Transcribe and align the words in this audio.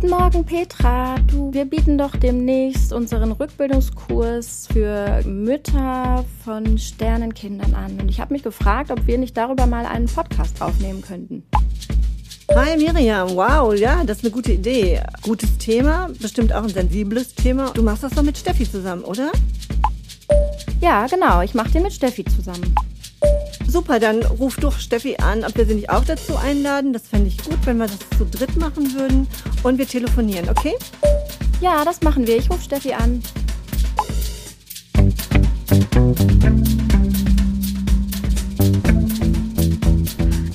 Guten 0.00 0.10
Morgen, 0.10 0.44
Petra. 0.44 1.16
Du, 1.26 1.52
wir 1.52 1.64
bieten 1.64 1.98
doch 1.98 2.14
demnächst 2.14 2.92
unseren 2.92 3.32
Rückbildungskurs 3.32 4.68
für 4.72 5.24
Mütter 5.26 6.24
von 6.44 6.78
Sternenkindern 6.78 7.74
an. 7.74 7.98
Und 8.00 8.08
ich 8.08 8.20
habe 8.20 8.32
mich 8.32 8.44
gefragt, 8.44 8.92
ob 8.92 9.08
wir 9.08 9.18
nicht 9.18 9.36
darüber 9.36 9.66
mal 9.66 9.86
einen 9.86 10.06
Podcast 10.06 10.62
aufnehmen 10.62 11.02
könnten. 11.02 11.42
Hi 12.54 12.76
Miriam, 12.76 13.30
wow, 13.30 13.74
ja, 13.74 14.04
das 14.04 14.18
ist 14.18 14.24
eine 14.24 14.30
gute 14.30 14.52
Idee. 14.52 15.02
Gutes 15.22 15.58
Thema, 15.58 16.08
bestimmt 16.22 16.52
auch 16.52 16.62
ein 16.62 16.68
sensibles 16.68 17.34
Thema. 17.34 17.72
Du 17.74 17.82
machst 17.82 18.04
das 18.04 18.12
doch 18.12 18.22
mit 18.22 18.38
Steffi 18.38 18.70
zusammen, 18.70 19.02
oder? 19.02 19.32
Ja, 20.80 21.08
genau, 21.08 21.42
ich 21.42 21.54
mache 21.54 21.70
den 21.70 21.82
mit 21.82 21.92
Steffi 21.92 22.24
zusammen. 22.24 22.72
Super, 23.70 24.00
dann 24.00 24.22
ruf 24.22 24.56
doch 24.56 24.78
Steffi 24.78 25.18
an, 25.18 25.44
ob 25.44 25.54
wir 25.58 25.66
sie 25.66 25.74
nicht 25.74 25.90
auch 25.90 26.02
dazu 26.02 26.36
einladen. 26.36 26.94
Das 26.94 27.06
fände 27.06 27.28
ich 27.28 27.36
gut, 27.36 27.58
wenn 27.66 27.76
wir 27.76 27.86
das 27.86 27.98
zu 28.16 28.24
dritt 28.24 28.56
machen 28.56 28.94
würden. 28.94 29.28
Und 29.62 29.76
wir 29.76 29.86
telefonieren, 29.86 30.48
okay? 30.48 30.74
Ja, 31.60 31.84
das 31.84 32.00
machen 32.00 32.26
wir. 32.26 32.38
Ich 32.38 32.50
rufe 32.50 32.62
Steffi 32.62 32.94
an. 32.94 33.22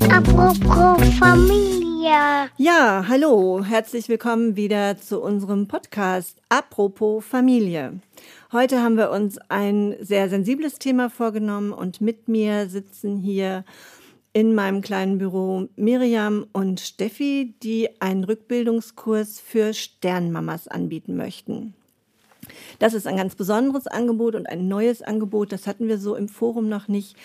Apropos 0.09 1.07
Familie. 1.19 2.49
Ja, 2.57 3.05
hallo, 3.07 3.63
herzlich 3.63 4.09
willkommen 4.09 4.55
wieder 4.55 4.97
zu 4.97 5.21
unserem 5.21 5.67
Podcast 5.67 6.37
Apropos 6.49 7.23
Familie. 7.23 7.99
Heute 8.53 8.83
haben 8.83 8.97
wir 8.97 9.09
uns 9.09 9.39
ein 9.49 9.95
sehr 9.99 10.29
sensibles 10.29 10.77
Thema 10.77 11.09
vorgenommen 11.09 11.73
und 11.73 12.01
mit 12.01 12.27
mir 12.27 12.69
sitzen 12.69 13.17
hier 13.17 13.65
in 14.31 14.53
meinem 14.53 14.81
kleinen 14.81 15.17
Büro 15.17 15.69
Miriam 15.75 16.45
und 16.53 16.79
Steffi, 16.79 17.55
die 17.63 17.89
einen 17.99 18.23
Rückbildungskurs 18.23 19.39
für 19.39 19.73
Sternmamas 19.73 20.67
anbieten 20.67 21.17
möchten. 21.17 21.73
Das 22.77 22.93
ist 22.93 23.07
ein 23.07 23.17
ganz 23.17 23.33
besonderes 23.33 23.87
Angebot 23.87 24.35
und 24.35 24.45
ein 24.45 24.67
neues 24.67 25.01
Angebot. 25.01 25.51
Das 25.51 25.65
hatten 25.65 25.87
wir 25.87 25.97
so 25.97 26.15
im 26.15 26.29
Forum 26.29 26.69
noch 26.69 26.87
nicht. 26.87 27.15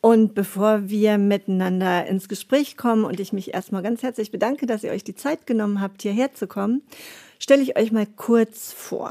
Und 0.00 0.36
bevor 0.36 0.88
wir 0.88 1.18
miteinander 1.18 2.06
ins 2.06 2.28
Gespräch 2.28 2.76
kommen 2.76 3.04
und 3.04 3.18
ich 3.18 3.32
mich 3.32 3.52
erstmal 3.52 3.82
ganz 3.82 4.04
herzlich 4.04 4.30
bedanke, 4.30 4.66
dass 4.66 4.84
ihr 4.84 4.92
euch 4.92 5.02
die 5.02 5.16
Zeit 5.16 5.44
genommen 5.44 5.80
habt, 5.80 6.02
hierher 6.02 6.34
zu 6.34 6.46
kommen, 6.46 6.82
stelle 7.40 7.62
ich 7.62 7.76
euch 7.76 7.90
mal 7.90 8.06
kurz 8.06 8.72
vor. 8.72 9.10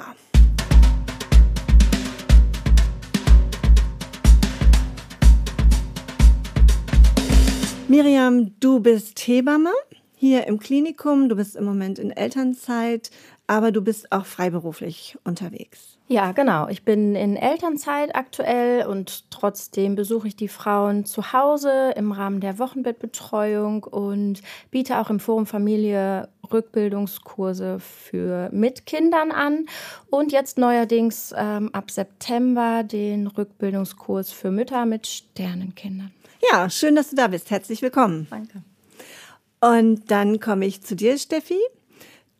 Miriam, 7.90 8.52
du 8.60 8.82
bist 8.82 9.18
Hebamme 9.20 9.72
hier 10.18 10.46
im 10.46 10.60
Klinikum. 10.60 11.30
Du 11.30 11.38
bist 11.38 11.56
im 11.56 11.64
Moment 11.64 12.00
in 12.00 12.12
Elternzeit, 12.12 13.12
aber 13.48 13.72
du 13.72 13.82
bist 13.82 14.12
auch 14.12 14.26
freiberuflich 14.26 15.18
unterwegs. 15.24 15.98
Ja, 16.10 16.34
genau. 16.34 16.68
Ich 16.68 16.84
bin 16.84 17.16
in 17.16 17.38
Elternzeit 17.38 18.14
aktuell 18.14 18.86
und 18.88 19.32
trotzdem 19.32 19.96
besuche 19.96 20.28
ich 20.28 20.36
die 20.36 20.50
Frauen 20.50 21.06
zu 21.06 21.32
Hause 21.32 21.94
im 21.96 22.12
Rahmen 22.12 22.42
der 22.42 22.60
Wochenbettbetreuung 22.60 23.86
und 23.86 24.42
biete 24.70 25.00
auch 25.00 25.10
im 25.10 25.22
Forum 25.22 25.46
Familie 25.46 26.28
Rückbildungskurse 26.52 27.80
für 27.80 28.50
mit 28.52 28.86
Kindern 28.86 29.32
an 29.32 29.66
und 30.10 30.34
jetzt 30.34 30.58
neuerdings 30.58 31.34
ähm, 31.38 31.70
ab 31.74 31.90
September 31.90 32.84
den 32.84 33.28
Rückbildungskurs 33.28 34.32
für 34.32 34.52
Mütter 34.52 34.86
mit 34.86 35.08
Sternenkindern. 35.08 36.12
Ja, 36.52 36.70
schön, 36.70 36.96
dass 36.96 37.10
du 37.10 37.16
da 37.16 37.28
bist. 37.28 37.50
Herzlich 37.50 37.82
willkommen. 37.82 38.28
Danke. 38.30 38.64
Und 39.60 40.12
dann 40.12 40.40
komme 40.40 40.66
ich 40.66 40.84
zu 40.84 40.96
dir, 40.96 41.18
Steffi. 41.18 41.60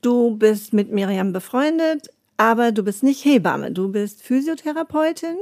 Du 0.02 0.38
bist 0.38 0.74
mit 0.74 0.92
Miriam 0.92 1.34
befreundet, 1.34 2.10
aber 2.38 2.72
du 2.72 2.84
bist 2.84 3.04
nicht 3.04 3.26
Hebamme. 3.26 3.72
Du 3.72 3.92
bist 3.92 4.22
Physiotherapeutin 4.22 5.38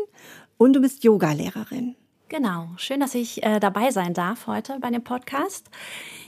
und 0.57 0.73
du 0.73 0.81
bist 0.81 1.03
Yogalehrerin. 1.03 1.95
Genau, 2.29 2.69
schön, 2.77 3.01
dass 3.01 3.13
ich 3.13 3.43
äh, 3.43 3.59
dabei 3.59 3.91
sein 3.91 4.13
darf 4.13 4.47
heute 4.47 4.77
bei 4.79 4.89
dem 4.89 5.03
Podcast. 5.03 5.69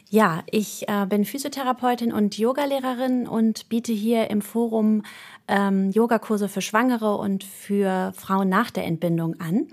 Ja, 0.10 0.44
ich 0.52 0.88
äh, 0.88 1.06
bin 1.08 1.26
Physiotherapeutin 1.26 2.14
und 2.14 2.38
Yogalehrerin 2.38 3.28
und 3.28 3.68
biete 3.70 3.94
hier 3.94 4.30
im 4.30 4.42
Forum 4.42 5.04
ähm, 5.48 5.90
Yogakurse 5.92 6.50
für 6.50 6.62
Schwangere 6.62 7.18
und 7.18 7.44
für 7.44 8.14
Frauen 8.16 8.48
nach 8.48 8.70
der 8.70 8.86
Entbindung 8.86 9.40
an 9.40 9.68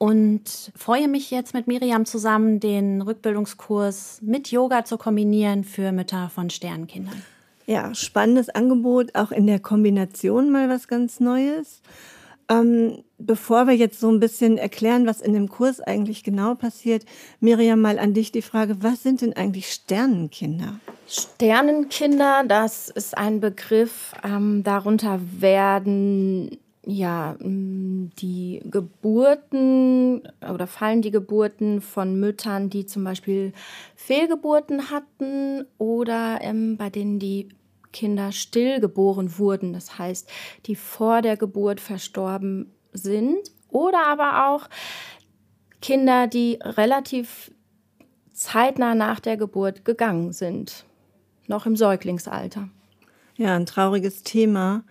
und 0.00 0.72
freue 0.74 1.08
mich 1.08 1.30
jetzt 1.30 1.52
mit 1.52 1.66
Miriam 1.66 2.06
zusammen, 2.06 2.58
den 2.58 3.02
Rückbildungskurs 3.02 4.20
mit 4.22 4.50
Yoga 4.50 4.86
zu 4.86 4.96
kombinieren 4.96 5.62
für 5.62 5.92
Mütter 5.92 6.30
von 6.34 6.48
Sternenkindern. 6.48 7.22
Ja, 7.66 7.94
spannendes 7.94 8.48
Angebot, 8.48 9.14
auch 9.14 9.30
in 9.30 9.46
der 9.46 9.60
Kombination 9.60 10.50
mal 10.50 10.70
was 10.70 10.88
ganz 10.88 11.20
Neues. 11.20 11.82
Ähm, 12.48 13.04
bevor 13.18 13.66
wir 13.66 13.76
jetzt 13.76 14.00
so 14.00 14.10
ein 14.10 14.20
bisschen 14.20 14.56
erklären, 14.56 15.06
was 15.06 15.20
in 15.20 15.34
dem 15.34 15.50
Kurs 15.50 15.80
eigentlich 15.80 16.24
genau 16.24 16.54
passiert, 16.54 17.04
Miriam, 17.40 17.82
mal 17.82 17.98
an 17.98 18.14
dich 18.14 18.32
die 18.32 18.40
Frage, 18.40 18.82
was 18.82 19.02
sind 19.02 19.20
denn 19.20 19.34
eigentlich 19.34 19.70
Sternenkinder? 19.70 20.80
Sternenkinder, 21.08 22.44
das 22.48 22.88
ist 22.88 23.18
ein 23.18 23.40
Begriff, 23.40 24.14
ähm, 24.24 24.62
darunter 24.64 25.20
werden 25.38 26.58
ja, 26.86 27.36
mm, 27.38 28.10
die 28.18 28.62
Geburten 28.64 30.22
oder 30.40 30.66
fallen 30.66 31.02
die 31.02 31.10
Geburten 31.10 31.80
von 31.80 32.18
Müttern, 32.18 32.70
die 32.70 32.86
zum 32.86 33.04
Beispiel 33.04 33.52
Fehlgeburten 33.96 34.90
hatten 34.90 35.66
oder 35.78 36.38
ähm, 36.40 36.76
bei 36.76 36.90
denen 36.90 37.18
die 37.18 37.48
Kinder 37.92 38.32
stillgeboren 38.32 39.38
wurden, 39.38 39.72
das 39.72 39.98
heißt, 39.98 40.30
die 40.66 40.76
vor 40.76 41.22
der 41.22 41.36
Geburt 41.36 41.80
verstorben 41.80 42.72
sind 42.92 43.50
oder 43.68 44.06
aber 44.06 44.48
auch 44.48 44.68
Kinder, 45.82 46.26
die 46.26 46.58
relativ 46.62 47.50
zeitnah 48.32 48.94
nach 48.94 49.20
der 49.20 49.36
Geburt 49.36 49.84
gegangen 49.84 50.32
sind, 50.32 50.84
noch 51.46 51.66
im 51.66 51.76
Säuglingsalter. 51.76 52.68
Ja, 53.36 53.56
ein 53.56 53.66
trauriges 53.66 54.22
Thema. 54.22 54.84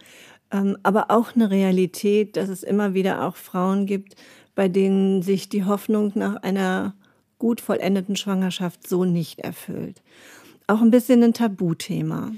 Ähm, 0.52 0.78
aber 0.84 1.12
auch 1.12 1.36
eine 1.36 1.50
Realität, 1.50 2.38
dass 2.38 2.50
es 2.50 2.64
immer 2.64 2.94
wieder 2.94 3.26
auch 3.28 3.36
Frauen 3.36 3.86
gibt, 3.86 4.16
bei 4.56 4.68
denen 4.68 5.22
sich 5.22 5.50
die 5.50 5.66
Hoffnung 5.66 6.12
nach 6.16 6.38
einer 6.38 6.94
gut 7.38 7.62
vollendeten 7.62 8.16
Schwangerschaft 8.16 8.88
so 8.88 9.06
nicht 9.06 9.40
erfüllt. 9.40 10.02
Auch 10.68 10.82
ein 10.82 10.92
bisschen 10.92 11.24
ein 11.24 11.34
Tabuthema. 11.34 12.32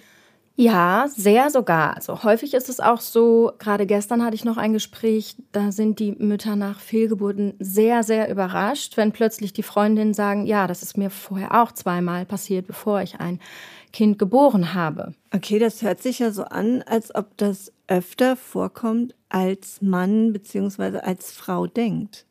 Ja, 0.57 1.07
sehr 1.07 1.50
sogar. 1.50 1.95
Also 1.95 2.23
häufig 2.23 2.53
ist 2.53 2.69
es 2.69 2.79
auch 2.79 3.01
so, 3.01 3.51
gerade 3.57 3.88
gestern 3.88 4.23
hatte 4.23 4.35
ich 4.35 4.45
noch 4.45 4.57
ein 4.57 4.73
Gespräch, 4.73 5.35
da 5.53 5.71
sind 5.71 5.97
die 6.00 6.11
Mütter 6.11 6.55
nach 6.55 6.79
Fehlgeburten 6.79 7.53
sehr, 7.57 8.03
sehr 8.03 8.29
überrascht, 8.29 8.97
wenn 8.97 9.11
plötzlich 9.11 9.53
die 9.53 9.63
Freundinnen 9.63 10.13
sagen, 10.13 10.45
ja, 10.45 10.67
das 10.67 10.83
ist 10.83 10.97
mir 10.97 11.09
vorher 11.09 11.61
auch 11.61 11.71
zweimal 11.71 12.25
passiert, 12.25 12.67
bevor 12.67 13.01
ich 13.01 13.19
ein 13.19 13.39
Kind 13.91 14.19
geboren 14.19 14.74
habe. 14.74 15.13
Okay, 15.34 15.59
das 15.59 15.81
hört 15.81 16.02
sich 16.02 16.19
ja 16.19 16.31
so 16.31 16.44
an, 16.44 16.81
als 16.84 17.13
ob 17.13 17.38
das 17.38 17.72
öfter 17.88 18.35
vorkommt, 18.35 19.16
als 19.29 19.81
Mann 19.81 20.34
bzw. 20.34 21.00
als 21.00 21.31
Frau 21.31 21.68
denkt. 21.68 22.25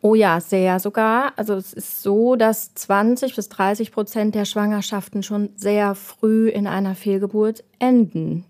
Oh 0.00 0.14
ja, 0.14 0.40
sehr 0.40 0.78
sogar. 0.78 1.32
Also 1.36 1.54
es 1.54 1.72
ist 1.72 2.02
so, 2.02 2.36
dass 2.36 2.74
20 2.74 3.34
bis 3.34 3.48
30 3.48 3.90
Prozent 3.90 4.34
der 4.34 4.44
Schwangerschaften 4.44 5.22
schon 5.22 5.50
sehr 5.56 5.94
früh 5.94 6.48
in 6.48 6.66
einer 6.66 6.94
Fehlgeburt 6.94 7.64
enden. 7.80 8.44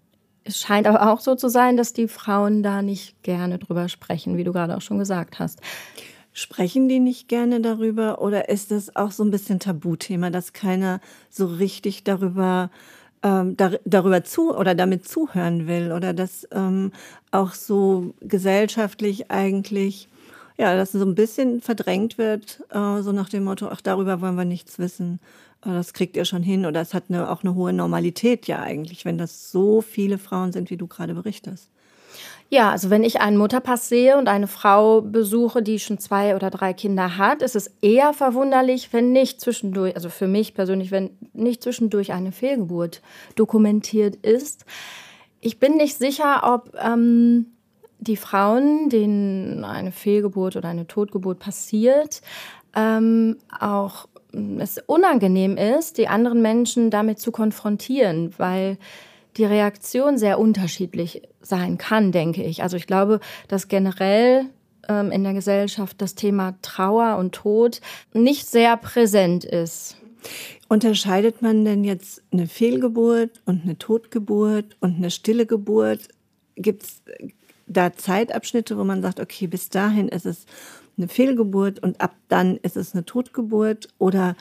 Es 0.44 0.60
scheint 0.60 0.86
aber 0.86 1.10
auch 1.10 1.20
so 1.20 1.34
zu 1.34 1.48
sein, 1.48 1.76
dass 1.76 1.92
die 1.92 2.08
Frauen 2.08 2.62
da 2.62 2.82
nicht 2.82 3.22
gerne 3.22 3.58
drüber 3.58 3.88
sprechen, 3.88 4.36
wie 4.36 4.44
du 4.44 4.52
gerade 4.52 4.76
auch 4.76 4.82
schon 4.82 4.98
gesagt 4.98 5.38
hast. 5.38 5.60
Sprechen 6.32 6.88
die 6.88 7.00
nicht 7.00 7.28
gerne 7.28 7.60
darüber 7.60 8.20
oder 8.20 8.48
ist 8.48 8.70
das 8.70 8.94
auch 8.94 9.10
so 9.10 9.24
ein 9.24 9.30
bisschen 9.30 9.58
Tabuthema, 9.58 10.30
dass 10.30 10.52
keiner 10.52 11.00
so 11.30 11.46
richtig 11.46 12.04
darüber 12.04 12.70
ähm, 13.22 13.56
dar 13.56 13.78
darüber 13.84 14.22
zu 14.22 14.56
oder 14.56 14.74
damit 14.74 15.08
zuhören 15.08 15.66
will 15.66 15.92
oder 15.92 16.12
dass 16.12 16.46
ähm, 16.52 16.92
auch 17.32 17.54
so 17.54 18.14
gesellschaftlich 18.20 19.30
eigentlich 19.30 20.08
ja, 20.58 20.74
dass 20.74 20.92
so 20.92 21.04
ein 21.04 21.14
bisschen 21.14 21.60
verdrängt 21.60 22.18
wird, 22.18 22.64
äh, 22.70 23.00
so 23.00 23.12
nach 23.12 23.28
dem 23.28 23.44
Motto, 23.44 23.68
ach, 23.70 23.80
darüber 23.80 24.20
wollen 24.20 24.34
wir 24.34 24.44
nichts 24.44 24.78
wissen. 24.78 25.20
Äh, 25.64 25.70
das 25.70 25.92
kriegt 25.92 26.16
ihr 26.16 26.24
schon 26.24 26.42
hin 26.42 26.66
oder 26.66 26.80
es 26.80 26.94
hat 26.94 27.04
eine, 27.08 27.30
auch 27.30 27.44
eine 27.44 27.54
hohe 27.54 27.72
Normalität 27.72 28.48
ja 28.48 28.60
eigentlich, 28.60 29.04
wenn 29.04 29.18
das 29.18 29.52
so 29.52 29.80
viele 29.80 30.18
Frauen 30.18 30.52
sind, 30.52 30.70
wie 30.70 30.76
du 30.76 30.88
gerade 30.88 31.14
berichtest. 31.14 31.70
Ja, 32.50 32.70
also 32.70 32.88
wenn 32.88 33.04
ich 33.04 33.20
einen 33.20 33.36
Mutterpass 33.36 33.88
sehe 33.88 34.16
und 34.16 34.26
eine 34.26 34.46
Frau 34.46 35.02
besuche, 35.02 35.62
die 35.62 35.78
schon 35.78 35.98
zwei 35.98 36.34
oder 36.34 36.48
drei 36.48 36.72
Kinder 36.72 37.18
hat, 37.18 37.42
ist 37.42 37.54
es 37.54 37.70
eher 37.82 38.14
verwunderlich, 38.14 38.92
wenn 38.92 39.12
nicht 39.12 39.40
zwischendurch, 39.40 39.94
also 39.94 40.08
für 40.08 40.28
mich 40.28 40.54
persönlich, 40.54 40.90
wenn 40.90 41.10
nicht 41.34 41.62
zwischendurch 41.62 42.12
eine 42.12 42.32
Fehlgeburt 42.32 43.02
dokumentiert 43.34 44.16
ist. 44.16 44.64
Ich 45.40 45.58
bin 45.58 45.76
nicht 45.76 45.98
sicher, 45.98 46.40
ob 46.44 46.74
ähm, 46.82 47.46
die 47.98 48.16
Frauen, 48.16 48.88
denen 48.88 49.64
eine 49.64 49.92
Fehlgeburt 49.92 50.56
oder 50.56 50.70
eine 50.70 50.86
Totgeburt 50.86 51.38
passiert, 51.38 52.22
ähm, 52.74 53.36
auch 53.60 54.08
es 54.58 54.78
unangenehm 54.86 55.56
ist, 55.56 55.98
die 55.98 56.08
anderen 56.08 56.42
Menschen 56.42 56.90
damit 56.90 57.18
zu 57.18 57.32
konfrontieren, 57.32 58.34
weil 58.38 58.78
die 59.38 59.44
Reaktion 59.44 60.18
sehr 60.18 60.38
unterschiedlich 60.38 61.22
sein 61.40 61.78
kann, 61.78 62.12
denke 62.12 62.42
ich. 62.42 62.62
Also 62.62 62.76
ich 62.76 62.86
glaube, 62.86 63.20
dass 63.46 63.68
generell 63.68 64.46
ähm, 64.88 65.12
in 65.12 65.22
der 65.22 65.32
Gesellschaft 65.34 66.00
das 66.02 66.14
Thema 66.14 66.58
Trauer 66.62 67.16
und 67.16 67.34
Tod 67.34 67.80
nicht 68.12 68.46
sehr 68.46 68.76
präsent 68.76 69.44
ist. 69.44 69.96
Unterscheidet 70.68 71.40
man 71.40 71.64
denn 71.64 71.84
jetzt 71.84 72.22
eine 72.32 72.46
Fehlgeburt 72.46 73.40
und 73.46 73.62
eine 73.62 73.78
Totgeburt 73.78 74.76
und 74.80 74.96
eine 74.96 75.10
stille 75.10 75.46
Geburt? 75.46 76.08
Gibt 76.56 76.82
es 76.82 77.02
da 77.66 77.92
Zeitabschnitte, 77.92 78.76
wo 78.76 78.84
man 78.84 79.00
sagt, 79.00 79.20
okay, 79.20 79.46
bis 79.46 79.68
dahin 79.68 80.08
ist 80.08 80.26
es 80.26 80.46
eine 80.96 81.08
Fehlgeburt 81.08 81.78
und 81.78 82.00
ab 82.00 82.16
dann 82.28 82.56
ist 82.58 82.76
es 82.76 82.94
eine 82.94 83.04
Totgeburt? 83.04 83.88
Oder 83.98 84.36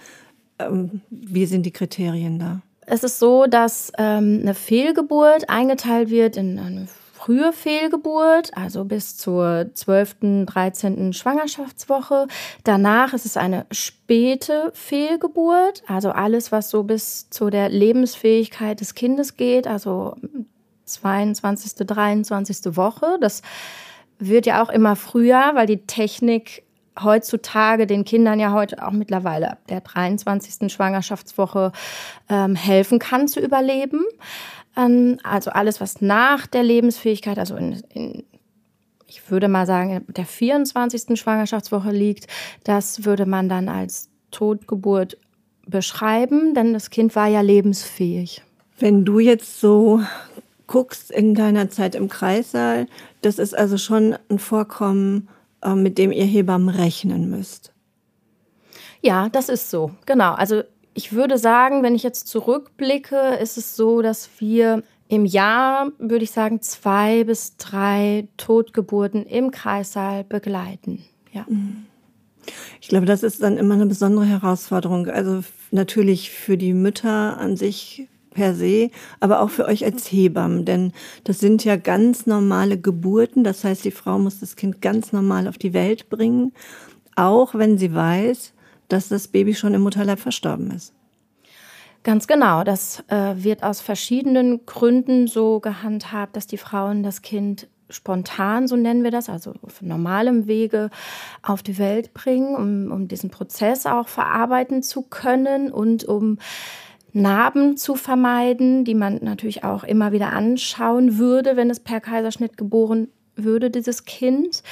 ähm, 0.60 1.02
wie 1.10 1.46
sind 1.46 1.66
die 1.66 1.72
Kriterien 1.72 2.40
da? 2.40 2.62
Es 2.90 3.04
ist 3.04 3.20
so, 3.20 3.48
dass 3.48 3.92
ähm, 3.98 4.40
eine 4.42 4.54
Fehlgeburt 4.54 5.50
eingeteilt 5.50 6.10
wird 6.10 6.38
in 6.38 6.58
eine 6.58 6.88
frühe 7.12 7.52
Fehlgeburt, 7.52 8.56
also 8.56 8.86
bis 8.86 9.18
zur 9.18 9.70
12., 9.74 10.46
13. 10.46 11.12
Schwangerschaftswoche. 11.12 12.28
Danach 12.64 13.14
ist 13.14 13.26
es 13.26 13.36
eine 13.36 13.66
späte 13.72 14.72
Fehlgeburt, 14.74 15.84
also 15.88 16.12
alles, 16.12 16.54
was 16.54 16.70
so 16.70 16.84
bis 16.84 17.30
zu 17.30 17.50
der 17.50 17.68
Lebensfähigkeit 17.68 18.80
des 18.80 18.96
Kindes 18.96 19.36
geht, 19.36 19.68
also 19.68 20.16
22., 20.86 21.86
23. 21.86 22.78
Woche. 22.78 23.18
Das 23.20 23.42
wird 24.18 24.46
ja 24.46 24.64
auch 24.64 24.70
immer 24.70 24.96
früher, 24.96 25.52
weil 25.56 25.68
die 25.68 25.86
Technik 25.86 26.64
heutzutage 27.04 27.88
den 27.88 28.06
Kindern 28.06 28.40
ja 28.40 28.52
heute 28.52 28.86
auch 28.86 28.92
mittlerweile 28.92 29.52
ab 29.52 29.60
der 29.70 29.82
23. 29.82 30.72
Schwangerschaftswoche 30.72 31.72
ähm, 32.30 32.56
helfen 32.56 33.00
kann 33.00 33.28
zu 33.28 33.40
überleben. 33.40 34.04
Ähm, 34.76 35.18
also 35.24 35.52
alles, 35.52 35.82
was 35.82 36.02
nach 36.02 36.48
der 36.48 36.64
Lebensfähigkeit, 36.64 37.40
also 37.40 37.56
in, 37.56 37.82
in 37.94 38.24
ich 39.08 39.32
würde 39.32 39.48
mal 39.48 39.66
sagen, 39.66 40.06
der 40.08 40.26
24. 40.26 41.20
Schwangerschaftswoche 41.20 41.92
liegt, 41.92 42.28
das 42.64 43.06
würde 43.06 43.26
man 43.26 43.50
dann 43.50 43.70
als 43.70 44.10
Totgeburt 44.32 45.18
beschreiben, 45.66 46.54
denn 46.54 46.74
das 46.74 46.90
Kind 46.90 47.16
war 47.16 47.28
ja 47.28 47.42
lebensfähig. 47.42 48.44
Wenn 48.80 49.06
du 49.06 49.20
jetzt 49.20 49.60
so 49.60 50.02
guckst 50.68 51.12
in 51.12 51.34
deiner 51.34 51.70
Zeit 51.70 51.96
im 51.96 52.10
Kreissaal, 52.10 52.88
das 53.22 53.40
ist 53.40 53.58
also 53.58 53.78
schon 53.78 54.16
ein 54.30 54.40
Vorkommen, 54.40 55.30
mit 55.76 55.98
dem 55.98 56.12
ihr 56.12 56.26
Hebammen 56.26 56.70
rechnen 56.70 57.30
müsst. 57.30 57.74
Ja, 59.02 59.30
das 59.30 59.50
ist 59.50 59.70
so. 59.70 59.92
Genau. 60.06 60.34
Also 60.34 60.64
ich 60.94 61.14
würde 61.14 61.38
sagen, 61.38 61.84
wenn 61.84 61.96
ich 61.96 62.04
jetzt 62.04 62.28
zurückblicke, 62.28 63.38
ist 63.42 63.58
es 63.58 63.76
so, 63.76 64.02
dass 64.02 64.30
wir 64.40 64.84
im 65.08 65.26
Jahr, 65.26 65.92
würde 66.00 66.24
ich 66.24 66.32
sagen, 66.32 66.62
zwei 66.62 67.24
bis 67.24 67.56
drei 67.58 68.28
Totgeburten 68.38 69.26
im 69.26 69.52
Kreissaal 69.52 70.24
begleiten. 70.24 71.04
Ja. 71.32 71.46
Mhm. 71.48 71.86
Ich 72.82 72.88
glaube, 72.88 73.06
das 73.06 73.24
ist 73.24 73.44
dann 73.44 73.58
immer 73.58 73.76
eine 73.76 73.86
besondere 73.86 74.26
Herausforderung. 74.26 75.08
Also 75.08 75.44
natürlich 75.72 76.32
für 76.32 76.58
die 76.58 76.74
Mütter 76.74 77.38
an 77.38 77.58
sich 77.58 78.08
per 78.38 78.54
se, 78.54 78.92
aber 79.20 79.42
auch 79.42 79.50
für 79.50 79.66
euch 79.66 79.84
als 79.84 80.12
Hebammen, 80.12 80.64
denn 80.64 80.94
das 81.24 81.40
sind 81.40 81.66
ja 81.66 81.76
ganz 81.76 82.28
normale 82.28 82.80
Geburten. 82.80 83.44
Das 83.44 83.64
heißt, 83.64 83.84
die 83.84 83.92
Frau 83.92 84.20
muss 84.20 84.40
das 84.40 84.56
Kind 84.56 84.80
ganz 84.80 85.12
normal 85.12 85.48
auf 85.48 85.58
die 85.58 85.74
Welt 85.74 86.10
bringen, 86.10 86.54
auch 87.16 87.56
wenn 87.56 87.80
sie 87.80 87.96
weiß, 87.96 88.54
dass 88.90 89.10
das 89.10 89.28
Baby 89.28 89.56
schon 89.56 89.74
im 89.74 89.82
Mutterleib 89.82 90.20
verstorben 90.20 90.70
ist. 90.70 90.94
Ganz 92.04 92.28
genau. 92.28 92.64
Das 92.64 93.04
äh, 93.08 93.34
wird 93.38 93.64
aus 93.64 93.82
verschiedenen 93.82 94.68
Gründen 94.68 95.26
so 95.26 95.60
gehandhabt, 95.60 96.36
dass 96.36 96.46
die 96.46 96.60
Frauen 96.60 97.02
das 97.02 97.24
Kind 97.24 97.68
spontan, 97.90 98.68
so 98.68 98.76
nennen 98.76 99.04
wir 99.04 99.12
das, 99.12 99.30
also 99.30 99.54
auf 99.64 99.82
normalem 99.82 100.46
Wege 100.46 100.92
auf 101.42 101.64
die 101.64 101.80
Welt 101.80 102.14
bringen, 102.14 102.56
um, 102.56 102.92
um 102.92 103.08
diesen 103.08 103.32
Prozess 103.32 103.88
auch 103.88 104.08
verarbeiten 104.08 104.84
zu 104.84 105.02
können 105.02 105.72
und 105.72 106.06
um 106.06 106.38
Narben 107.22 107.78
zu 107.78 107.96
vermeiden, 107.96 108.86
die 108.86 108.96
man 108.96 109.20
natürlich 109.22 109.64
auch 109.64 109.84
immer 109.84 110.12
wieder 110.12 110.34
anschauen 110.34 111.18
würde, 111.18 111.56
wenn 111.56 111.70
es 111.70 111.80
per 111.80 112.00
Kaiserschnitt 112.00 112.58
geboren 112.58 113.10
würde, 113.36 113.70
dieses 113.70 114.06
Kind. 114.06 114.64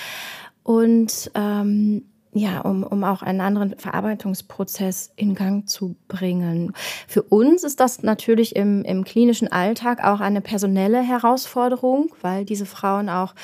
Und 0.64 1.32
ähm, 1.36 2.04
ja, 2.34 2.60
um, 2.62 2.84
um 2.84 3.04
auch 3.06 3.22
einen 3.22 3.40
anderen 3.40 3.78
Verarbeitungsprozess 3.78 5.12
in 5.16 5.36
Gang 5.36 5.70
zu 5.70 5.96
bringen. 6.10 6.74
Für 7.08 7.24
uns 7.24 7.64
ist 7.64 7.80
das 7.80 8.04
natürlich 8.04 8.56
im, 8.58 8.84
im 8.84 9.06
klinischen 9.06 9.50
Alltag 9.50 10.04
auch 10.04 10.20
eine 10.20 10.42
personelle 10.42 11.02
Herausforderung, 11.02 12.10
weil 12.22 12.44
diese 12.44 12.66
Frauen 12.66 13.10
auch 13.10 13.36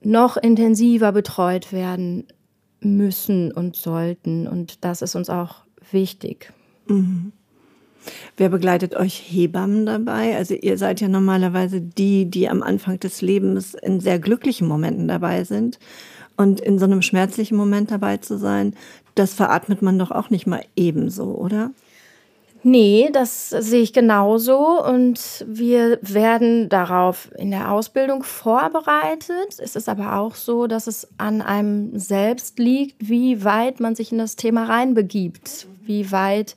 noch 0.00 0.38
intensiver 0.38 1.12
betreut 1.12 1.72
werden 1.72 2.26
müssen 2.80 3.52
und 3.52 3.76
sollten. 3.76 4.48
Und 4.48 4.84
das 4.84 5.02
ist 5.02 5.14
uns 5.14 5.28
auch 5.28 5.56
wichtig. 5.90 6.52
Mhm. 6.86 7.32
Wer 8.36 8.48
begleitet 8.48 8.94
euch 8.94 9.22
Hebammen 9.28 9.86
dabei? 9.86 10.36
Also 10.36 10.54
ihr 10.54 10.78
seid 10.78 11.00
ja 11.00 11.08
normalerweise 11.08 11.80
die, 11.80 12.26
die 12.26 12.48
am 12.48 12.62
Anfang 12.62 13.00
des 13.00 13.22
Lebens 13.22 13.74
in 13.74 14.00
sehr 14.00 14.18
glücklichen 14.18 14.68
Momenten 14.68 15.08
dabei 15.08 15.44
sind. 15.44 15.78
Und 16.36 16.60
in 16.60 16.78
so 16.78 16.84
einem 16.84 17.02
schmerzlichen 17.02 17.56
Moment 17.56 17.90
dabei 17.90 18.18
zu 18.18 18.38
sein, 18.38 18.74
das 19.16 19.34
veratmet 19.34 19.82
man 19.82 19.98
doch 19.98 20.12
auch 20.12 20.30
nicht 20.30 20.46
mal 20.46 20.62
ebenso, 20.76 21.34
oder? 21.34 21.72
Nee, 22.64 23.10
das 23.12 23.50
sehe 23.50 23.82
ich 23.82 23.92
genauso 23.92 24.84
und 24.84 25.44
wir 25.46 25.98
werden 26.02 26.68
darauf 26.68 27.30
in 27.36 27.50
der 27.52 27.72
Ausbildung 27.72 28.24
vorbereitet. 28.24 29.58
Es 29.58 29.76
ist 29.76 29.88
aber 29.88 30.16
auch 30.16 30.34
so, 30.34 30.66
dass 30.66 30.88
es 30.88 31.08
an 31.18 31.40
einem 31.40 31.96
selbst 31.98 32.58
liegt, 32.58 32.96
wie 33.08 33.44
weit 33.44 33.78
man 33.78 33.94
sich 33.94 34.10
in 34.10 34.18
das 34.18 34.34
Thema 34.34 34.64
reinbegibt, 34.64 35.68
wie 35.84 36.10
weit 36.10 36.56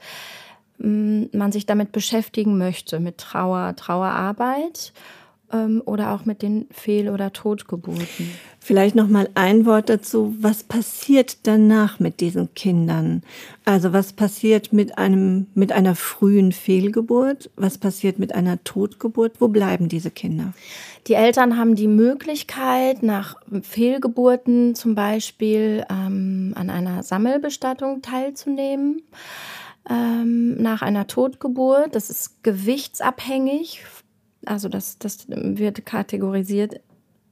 man 0.82 1.52
sich 1.52 1.66
damit 1.66 1.92
beschäftigen 1.92 2.58
möchte, 2.58 3.00
mit 3.00 3.18
Trauer, 3.18 3.76
Trauerarbeit 3.76 4.94
ähm, 5.54 5.82
oder 5.86 6.14
auch 6.14 6.26
mit 6.26 6.42
den 6.42 6.68
Fehl- 6.72 7.10
oder 7.10 7.34
Totgeburten. 7.34 8.32
Vielleicht 8.60 8.96
noch 8.96 9.08
mal 9.08 9.30
ein 9.34 9.66
Wort 9.66 9.90
dazu. 9.90 10.36
Was 10.40 10.64
passiert 10.64 11.48
danach 11.48 12.00
mit 12.00 12.20
diesen 12.20 12.54
Kindern? 12.54 13.24
Also 13.66 13.92
was 13.92 14.14
passiert 14.14 14.72
mit 14.72 14.98
einem 14.98 15.48
mit 15.56 15.72
einer 15.72 15.96
frühen 15.96 16.52
Fehlgeburt? 16.52 17.50
Was 17.56 17.78
passiert 17.78 18.20
mit 18.20 18.36
einer 18.36 18.64
Totgeburt? 18.64 19.34
Wo 19.40 19.48
bleiben 19.48 19.90
diese 19.90 20.12
Kinder? 20.12 20.54
Die 21.08 21.16
Eltern 21.16 21.58
haben 21.58 21.76
die 21.76 21.88
Möglichkeit, 21.88 23.02
nach 23.02 23.36
Fehlgeburten 23.64 24.76
zum 24.76 24.94
Beispiel 24.94 25.84
ähm, 25.90 26.54
an 26.56 26.70
einer 26.70 27.02
Sammelbestattung 27.02 28.04
teilzunehmen 28.04 29.02
ähm, 29.90 30.56
nach 30.62 30.82
einer 30.82 31.08
Totgeburt. 31.08 31.96
Das 31.96 32.10
ist 32.10 32.44
gewichtsabhängig. 32.44 33.84
Also 34.46 34.70
das, 34.70 34.98
das 34.98 35.26
wird 35.30 35.86
kategorisiert 35.86 36.82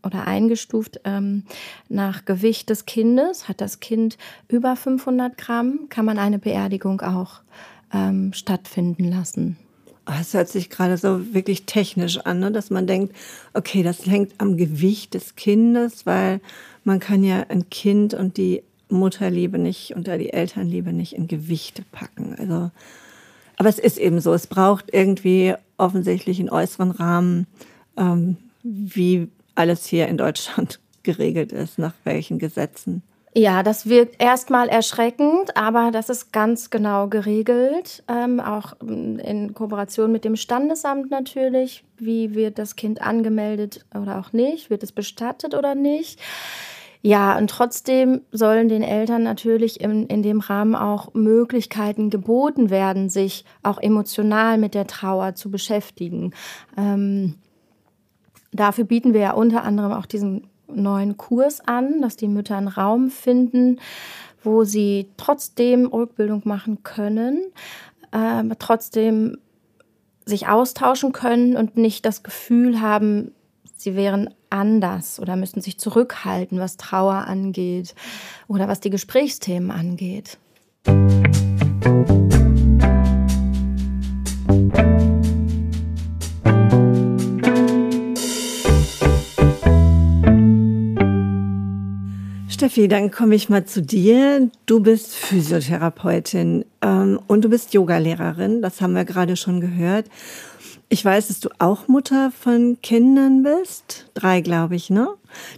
oder 0.03 0.27
eingestuft 0.27 1.01
ähm, 1.03 1.43
nach 1.89 2.25
Gewicht 2.25 2.69
des 2.69 2.85
Kindes. 2.85 3.47
Hat 3.47 3.61
das 3.61 3.79
Kind 3.79 4.17
über 4.47 4.75
500 4.75 5.37
Gramm, 5.37 5.87
kann 5.89 6.05
man 6.05 6.17
eine 6.17 6.39
Beerdigung 6.39 7.01
auch 7.01 7.41
ähm, 7.93 8.33
stattfinden 8.33 9.05
lassen. 9.05 9.57
Es 10.19 10.33
hört 10.33 10.49
sich 10.49 10.69
gerade 10.71 10.97
so 10.97 11.33
wirklich 11.33 11.65
technisch 11.65 12.17
an, 12.17 12.39
ne? 12.39 12.51
dass 12.51 12.71
man 12.71 12.87
denkt, 12.87 13.15
okay, 13.53 13.83
das 13.83 14.05
hängt 14.07 14.33
am 14.39 14.57
Gewicht 14.57 15.13
des 15.13 15.35
Kindes, 15.35 16.05
weil 16.07 16.41
man 16.83 16.99
kann 16.99 17.23
ja 17.23 17.45
ein 17.49 17.69
Kind 17.69 18.15
und 18.15 18.37
die 18.37 18.63
Mutterliebe 18.89 19.57
nicht 19.57 19.95
und 19.95 20.07
die 20.07 20.33
Elternliebe 20.33 20.91
nicht 20.91 21.13
in 21.13 21.27
Gewichte 21.27 21.83
packen. 21.91 22.35
Also, 22.37 22.71
aber 23.57 23.69
es 23.69 23.79
ist 23.79 23.97
eben 23.97 24.19
so, 24.19 24.33
es 24.33 24.47
braucht 24.47 24.93
irgendwie 24.93 25.53
offensichtlich 25.77 26.39
einen 26.39 26.49
äußeren 26.49 26.91
Rahmen, 26.91 27.47
ähm, 27.97 28.37
wie 28.63 29.29
alles 29.55 29.85
hier 29.85 30.07
in 30.07 30.17
Deutschland 30.17 30.79
geregelt 31.03 31.51
ist, 31.51 31.79
nach 31.79 31.93
welchen 32.03 32.39
Gesetzen. 32.39 33.03
Ja, 33.35 33.61
das 33.61 33.87
wirkt 33.87 34.21
erstmal 34.21 34.69
erschreckend, 34.69 35.55
aber 35.55 35.91
das 35.91 36.09
ist 36.09 36.33
ganz 36.33 36.71
genau 36.71 37.07
geregelt, 37.07 38.03
ähm, 38.07 38.39
auch 38.39 38.73
in 38.81 39.53
Kooperation 39.53 40.11
mit 40.11 40.25
dem 40.25 40.35
Standesamt 40.35 41.11
natürlich. 41.11 41.83
Wie 41.97 42.33
wird 42.33 42.57
das 42.57 42.75
Kind 42.75 43.01
angemeldet 43.01 43.85
oder 43.93 44.19
auch 44.19 44.33
nicht? 44.33 44.71
Wird 44.71 44.81
es 44.81 44.91
bestattet 44.91 45.53
oder 45.53 45.75
nicht? 45.75 46.19
Ja, 47.01 47.37
und 47.37 47.49
trotzdem 47.49 48.21
sollen 48.31 48.67
den 48.67 48.83
Eltern 48.83 49.23
natürlich 49.23 49.79
in, 49.79 50.07
in 50.07 50.21
dem 50.21 50.41
Rahmen 50.41 50.75
auch 50.75 51.13
Möglichkeiten 51.13 52.09
geboten 52.09 52.69
werden, 52.69 53.09
sich 53.09 53.45
auch 53.63 53.79
emotional 53.79 54.57
mit 54.57 54.73
der 54.73 54.85
Trauer 54.85 55.35
zu 55.35 55.49
beschäftigen. 55.49 56.33
Ähm, 56.77 57.35
dafür 58.51 58.83
bieten 58.83 59.13
wir 59.13 59.21
ja 59.21 59.31
unter 59.31 59.63
anderem 59.63 59.93
auch 59.93 60.05
diesen 60.05 60.47
neuen 60.67 61.15
Kurs 61.15 61.61
an, 61.65 62.01
dass 62.01 62.17
die 62.17 62.27
Mütter 62.27 62.57
einen 62.57 62.67
Raum 62.67 63.09
finden, 63.09 63.79
wo 64.43 64.65
sie 64.65 65.09
trotzdem 65.15 65.85
Rückbildung 65.85 66.41
machen 66.43 66.83
können, 66.83 67.43
äh, 68.11 68.43
trotzdem 68.59 69.37
sich 70.25 70.47
austauschen 70.47 71.13
können 71.13 71.55
und 71.55 71.77
nicht 71.77 72.05
das 72.05 72.23
Gefühl 72.23 72.81
haben, 72.81 73.31
sie 73.79 73.95
wären 73.95 74.29
anders 74.49 75.19
oder 75.19 75.35
müssten 75.35 75.61
sich 75.61 75.79
zurückhalten, 75.79 76.59
was 76.59 76.77
Trauer 76.77 77.27
angeht 77.27 77.95
oder 78.47 78.67
was 78.67 78.81
die 78.81 78.89
Gesprächsthemen 78.89 79.71
angeht. 79.71 80.37
Steffi, 92.49 92.89
dann 92.89 93.09
komme 93.09 93.35
ich 93.35 93.47
mal 93.47 93.63
zu 93.63 93.81
dir. 93.81 94.51
Du 94.65 94.81
bist 94.81 95.15
Physiotherapeutin 95.15 96.65
ähm, 96.81 97.17
und 97.27 97.45
du 97.45 97.49
bist 97.49 97.73
Yogalehrerin. 97.73 98.61
Das 98.61 98.81
haben 98.81 98.93
wir 98.95 99.05
gerade 99.05 99.37
schon 99.37 99.61
gehört. 99.61 100.07
Ich 100.91 101.05
weiß, 101.05 101.27
dass 101.27 101.39
du 101.39 101.49
auch 101.59 101.87
Mutter 101.87 102.31
von 102.31 102.81
Kindern 102.81 103.43
bist. 103.43 104.09
Drei, 104.15 104.41
glaube 104.41 104.75
ich, 104.75 104.89
ne? 104.89 105.07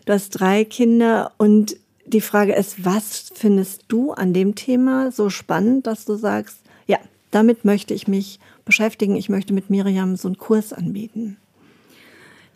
Du 0.05 0.11
hast 0.11 0.31
drei 0.31 0.65
Kinder 0.65 1.31
und 1.37 1.77
die 2.05 2.19
Frage 2.19 2.53
ist, 2.53 2.83
was 2.83 3.31
findest 3.33 3.85
du 3.87 4.11
an 4.11 4.33
dem 4.33 4.55
Thema 4.55 5.09
so 5.11 5.29
spannend, 5.29 5.87
dass 5.87 6.03
du 6.03 6.15
sagst, 6.15 6.59
ja, 6.85 6.97
damit 7.31 7.63
möchte 7.63 7.93
ich 7.93 8.09
mich 8.09 8.41
beschäftigen. 8.65 9.15
Ich 9.15 9.29
möchte 9.29 9.53
mit 9.53 9.69
Miriam 9.69 10.17
so 10.17 10.27
einen 10.27 10.37
Kurs 10.37 10.73
anbieten. 10.73 11.37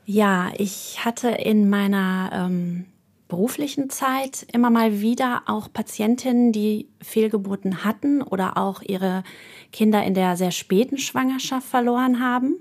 Ja, 0.05 0.51
ich 0.57 1.03
hatte 1.05 1.29
in 1.29 1.69
meiner 1.69 2.29
ähm, 2.33 2.85
beruflichen 3.27 3.89
Zeit 3.89 4.45
immer 4.51 4.69
mal 4.69 5.01
wieder 5.01 5.43
auch 5.47 5.71
Patientinnen, 5.71 6.51
die 6.51 6.89
Fehlgeburten 7.01 7.83
hatten 7.83 8.21
oder 8.21 8.57
auch 8.57 8.81
ihre 8.81 9.23
Kinder 9.71 10.03
in 10.03 10.13
der 10.13 10.37
sehr 10.37 10.51
späten 10.51 10.97
Schwangerschaft 10.97 11.67
verloren 11.67 12.19
haben. 12.19 12.57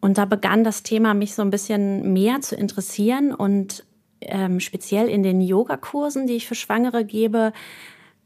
Und 0.00 0.18
da 0.18 0.24
begann 0.24 0.64
das 0.64 0.82
Thema 0.82 1.14
mich 1.14 1.34
so 1.34 1.42
ein 1.42 1.50
bisschen 1.50 2.12
mehr 2.12 2.40
zu 2.40 2.56
interessieren 2.56 3.34
und 3.34 3.84
ähm, 4.20 4.60
speziell 4.60 5.08
in 5.08 5.22
den 5.22 5.40
Yogakursen, 5.40 6.26
die 6.26 6.34
ich 6.34 6.46
für 6.46 6.54
Schwangere 6.54 7.04
gebe, 7.04 7.52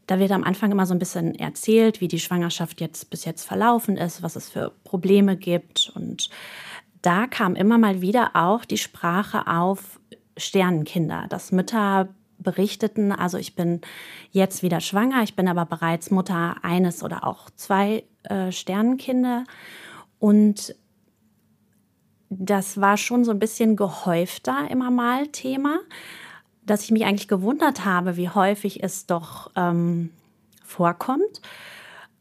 da 0.06 0.18
wird 0.20 0.30
am 0.30 0.44
Anfang 0.44 0.70
immer 0.70 0.86
so 0.86 0.94
ein 0.94 0.98
bisschen 0.98 1.34
erzählt, 1.34 2.00
wie 2.00 2.08
die 2.08 2.20
Schwangerschaft 2.20 2.80
jetzt 2.80 3.10
bis 3.10 3.24
jetzt 3.24 3.44
verlaufen 3.44 3.96
ist, 3.96 4.22
was 4.22 4.36
es 4.36 4.48
für 4.48 4.72
Probleme 4.84 5.36
gibt. 5.36 5.90
Und 5.94 6.30
da 7.02 7.26
kam 7.26 7.56
immer 7.56 7.76
mal 7.76 8.00
wieder 8.00 8.30
auch 8.34 8.64
die 8.64 8.78
Sprache 8.78 9.46
auf 9.46 10.00
Sternenkinder, 10.36 11.26
dass 11.28 11.52
Mütter 11.52 12.08
berichteten, 12.38 13.12
also 13.12 13.38
ich 13.38 13.54
bin 13.54 13.80
jetzt 14.30 14.62
wieder 14.62 14.80
schwanger, 14.80 15.22
ich 15.22 15.36
bin 15.36 15.48
aber 15.48 15.64
bereits 15.64 16.10
Mutter 16.10 16.56
eines 16.62 17.02
oder 17.02 17.26
auch 17.26 17.48
zwei 17.56 18.04
äh, 18.24 18.52
Sternenkinder 18.52 19.44
und 20.18 20.74
das 22.28 22.80
war 22.80 22.96
schon 22.96 23.24
so 23.24 23.30
ein 23.30 23.38
bisschen 23.38 23.76
gehäufter 23.76 24.70
immer 24.70 24.90
mal 24.90 25.28
Thema, 25.28 25.80
dass 26.64 26.82
ich 26.82 26.90
mich 26.90 27.04
eigentlich 27.04 27.28
gewundert 27.28 27.84
habe, 27.84 28.16
wie 28.16 28.28
häufig 28.28 28.82
es 28.82 29.06
doch 29.06 29.50
ähm, 29.54 30.10
vorkommt. 30.64 31.40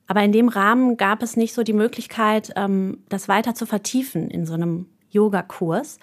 Aber 0.07 0.21
in 0.21 0.31
dem 0.31 0.49
Rahmen 0.49 0.97
gab 0.97 1.23
es 1.23 1.35
nicht 1.35 1.55
so 1.55 1.63
die 1.63 1.73
Möglichkeit, 1.73 2.53
ähm, 2.55 3.03
das 3.09 3.27
weiter 3.27 3.55
zu 3.55 3.65
vertiefen 3.65 4.29
in 4.29 4.45
so 4.45 4.53
einem 4.53 4.85
Yogakurs. 5.09 5.97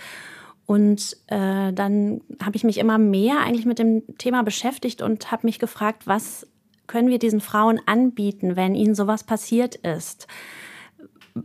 Und 0.72 1.18
äh, 1.26 1.70
dann 1.74 2.22
habe 2.42 2.56
ich 2.56 2.64
mich 2.64 2.78
immer 2.78 2.96
mehr 2.96 3.40
eigentlich 3.40 3.66
mit 3.66 3.78
dem 3.78 4.04
Thema 4.16 4.42
beschäftigt 4.42 5.02
und 5.02 5.30
habe 5.30 5.46
mich 5.46 5.58
gefragt, 5.58 6.06
was 6.06 6.46
können 6.86 7.08
wir 7.08 7.18
diesen 7.18 7.42
Frauen 7.42 7.78
anbieten, 7.84 8.56
wenn 8.56 8.74
ihnen 8.74 8.94
sowas 8.94 9.22
passiert 9.22 9.74
ist? 9.74 10.28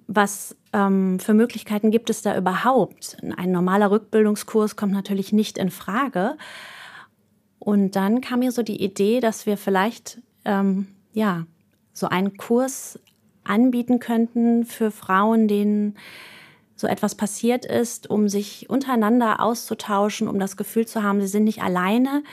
Was 0.07 0.55
ähm, 0.71 1.19
für 1.19 1.33
Möglichkeiten 1.33 1.91
gibt 1.91 2.09
es 2.09 2.21
da 2.21 2.37
überhaupt? 2.37 3.17
Ein 3.35 3.51
normaler 3.51 3.91
Rückbildungskurs 3.91 4.77
kommt 4.77 4.93
natürlich 4.93 5.33
nicht 5.33 5.57
in 5.57 5.71
Frage. 5.71 6.37
Und 7.59 7.97
dann 7.97 8.21
kam 8.21 8.39
mir 8.39 8.53
so 8.53 8.63
die 8.63 8.81
Idee, 8.81 9.19
dass 9.19 9.45
wir 9.45 9.57
vielleicht 9.57 10.21
ähm, 10.45 10.87
ja 11.11 11.45
so 11.91 12.07
einen 12.07 12.37
Kurs 12.37 12.97
anbieten 13.43 13.99
könnten 13.99 14.63
für 14.63 14.89
Frauen, 14.89 15.49
denen 15.49 15.97
so 16.77 16.87
etwas 16.87 17.15
passiert 17.15 17.65
ist, 17.65 18.09
um 18.09 18.29
sich 18.29 18.69
untereinander 18.69 19.41
auszutauschen, 19.41 20.27
um 20.27 20.39
das 20.39 20.55
Gefühl 20.55 20.85
zu 20.85 21.03
haben, 21.03 21.19
sie 21.19 21.27
sind 21.27 21.43
nicht 21.43 21.61
alleine. 21.61 22.23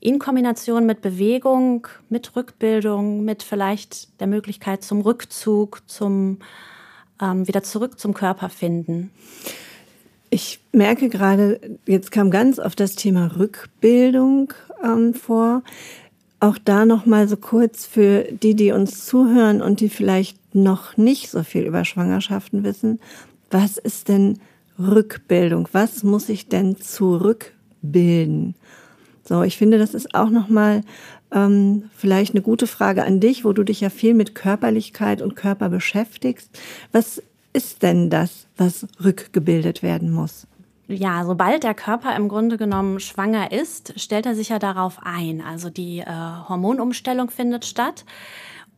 In 0.00 0.18
Kombination 0.18 0.84
mit 0.84 1.00
Bewegung, 1.00 1.86
mit 2.10 2.34
Rückbildung, 2.36 3.24
mit 3.24 3.42
vielleicht 3.42 4.20
der 4.20 4.26
Möglichkeit 4.26 4.82
zum 4.82 5.00
Rückzug, 5.00 5.82
zum 5.86 6.38
ähm, 7.22 7.46
wieder 7.46 7.62
zurück 7.62 7.98
zum 7.98 8.14
Körper 8.14 8.48
finden. 8.48 9.10
Ich 10.28 10.60
merke 10.72 11.08
gerade, 11.08 11.78
jetzt 11.86 12.10
kam 12.10 12.30
ganz 12.30 12.58
oft 12.58 12.78
das 12.80 12.96
Thema 12.96 13.36
Rückbildung 13.38 14.52
ähm, 14.84 15.14
vor. 15.14 15.62
Auch 16.40 16.58
da 16.62 16.84
noch 16.84 17.06
mal 17.06 17.28
so 17.28 17.36
kurz 17.36 17.86
für 17.86 18.24
die, 18.24 18.54
die 18.54 18.72
uns 18.72 19.06
zuhören 19.06 19.62
und 19.62 19.80
die 19.80 19.88
vielleicht 19.88 20.54
noch 20.54 20.96
nicht 20.96 21.30
so 21.30 21.44
viel 21.44 21.64
über 21.64 21.84
Schwangerschaften 21.84 22.64
wissen 22.64 22.98
was 23.50 23.78
ist 23.78 24.08
denn 24.08 24.38
Rückbildung? 24.78 25.68
Was 25.72 26.02
muss 26.02 26.28
ich 26.28 26.48
denn 26.48 26.76
zurückbilden? 26.76 28.54
So, 29.24 29.42
ich 29.42 29.56
finde, 29.56 29.78
das 29.78 29.94
ist 29.94 30.14
auch 30.14 30.30
nochmal 30.30 30.82
ähm, 31.32 31.90
vielleicht 31.94 32.34
eine 32.34 32.42
gute 32.42 32.66
Frage 32.66 33.04
an 33.04 33.20
dich, 33.20 33.44
wo 33.44 33.52
du 33.52 33.64
dich 33.64 33.80
ja 33.80 33.90
viel 33.90 34.14
mit 34.14 34.34
Körperlichkeit 34.34 35.22
und 35.22 35.34
Körper 35.34 35.68
beschäftigst. 35.68 36.50
Was 36.92 37.22
ist 37.52 37.82
denn 37.82 38.10
das, 38.10 38.46
was 38.56 38.86
rückgebildet 39.02 39.82
werden 39.82 40.10
muss? 40.10 40.46
Ja, 40.88 41.24
sobald 41.24 41.64
der 41.64 41.74
Körper 41.74 42.14
im 42.14 42.28
Grunde 42.28 42.58
genommen 42.58 43.00
schwanger 43.00 43.50
ist, 43.50 43.98
stellt 43.98 44.26
er 44.26 44.36
sich 44.36 44.50
ja 44.50 44.60
darauf 44.60 45.00
ein. 45.02 45.40
Also 45.40 45.68
die 45.68 45.98
äh, 45.98 46.06
Hormonumstellung 46.06 47.30
findet 47.30 47.64
statt 47.64 48.04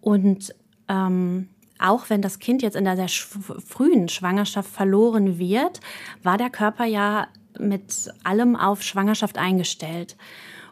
und 0.01 0.55
ähm, 0.89 1.49
auch 1.79 2.11
wenn 2.11 2.23
das 2.23 2.39
Kind 2.39 2.63
jetzt 2.63 2.77
in 2.77 2.85
der 2.85 2.97
sehr 2.97 3.09
frühen 3.09 4.09
Schwangerschaft 4.09 4.71
verloren 4.71 5.39
wird, 5.39 5.81
war 6.23 6.39
der 6.39 6.51
Körper 6.51 6.85
ja 6.85 7.29
mit 7.59 8.13
allem 8.25 8.57
auf 8.57 8.83
Schwangerschaft 8.83 9.39
eingestellt. 9.39 10.17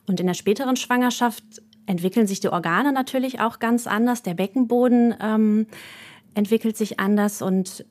Und 0.07 0.21
in 0.21 0.27
der 0.27 0.35
späteren 0.35 0.77
Schwangerschaft 0.77 1.45
entwickeln 1.87 2.27
sich 2.27 2.41
die 2.41 2.49
Organe 2.49 2.93
natürlich 2.93 3.41
auch 3.41 3.59
ganz 3.59 3.87
anders. 3.87 4.23
Der 4.23 4.35
Beckenboden 4.35 5.15
ähm, 5.21 5.67
entwickelt 6.35 6.77
sich 6.77 7.01
anders 7.01 7.43
und 7.43 7.85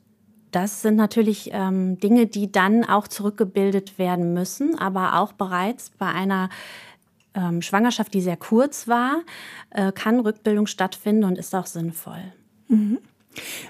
das 0.52 0.82
sind 0.82 0.96
natürlich 0.96 1.50
ähm, 1.52 2.00
Dinge, 2.00 2.28
die 2.28 2.50
dann 2.50 2.86
auch 2.86 3.10
zurückgebildet 3.10 4.00
werden 4.00 4.34
müssen, 4.34 4.80
aber 4.80 5.20
auch 5.20 5.34
bereits 5.34 5.90
bei 5.90 6.08
einer 6.08 6.50
ähm, 7.34 7.62
Schwangerschaft, 7.62 8.14
die 8.14 8.22
sehr 8.22 8.38
kurz 8.38 8.88
war, 8.88 9.22
äh, 9.72 9.92
kann 9.92 10.22
Rückbildung 10.22 10.68
stattfinden 10.68 11.26
und 11.26 11.38
ist 11.38 11.54
auch 11.54 11.66
sinnvoll. 11.66 12.34
Mhm. 12.68 13.00